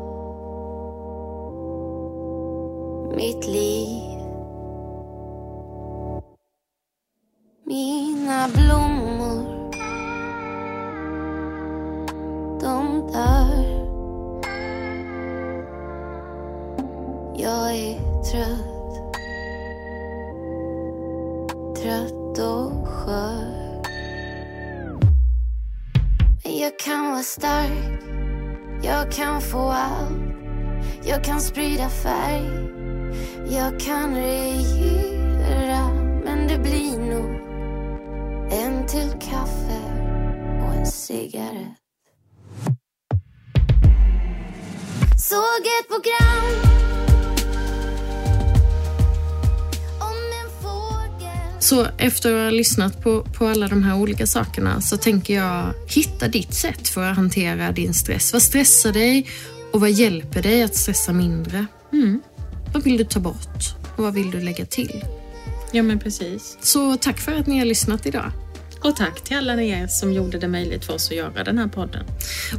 [3.17, 4.12] Mitt liv
[7.65, 9.69] Mina blommor
[12.61, 13.63] De dör.
[17.35, 17.99] Jag är
[18.31, 19.13] trött
[21.81, 23.81] Trött och skör.
[26.43, 28.01] Men jag kan vara stark
[28.81, 30.23] Jag kan få allt.
[31.03, 32.49] Jag kan sprida färg
[33.49, 35.89] Jag kan regera.
[36.25, 37.32] Men det blir nog
[39.33, 39.79] kaffe
[40.63, 41.77] och en cigarett
[45.17, 46.73] Såg ett program
[51.59, 55.73] Så efter att ha lyssnat på, på alla de här olika sakerna så tänker jag
[55.87, 58.33] hitta ditt sätt för att hantera din stress.
[58.33, 59.27] Vad stressar dig
[59.71, 61.65] och vad hjälper dig att stressa mindre?
[62.73, 65.05] Vad vill du ta bort och vad vill du lägga till?
[65.71, 66.57] Ja men precis.
[66.61, 68.31] Så tack för att ni har lyssnat idag.
[68.83, 71.67] Och tack till alla er som gjorde det möjligt för oss att göra den här
[71.67, 72.05] podden.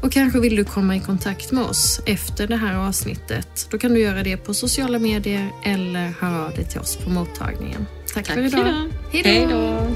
[0.02, 3.66] Och kanske vill du komma i kontakt med oss efter det här avsnittet.
[3.70, 7.10] Då kan du göra det på sociala medier eller höra av dig till oss på
[7.10, 7.86] mottagningen.
[8.14, 8.60] Tack, Tack för idag.
[9.12, 9.24] idag.
[9.24, 9.86] Hej då.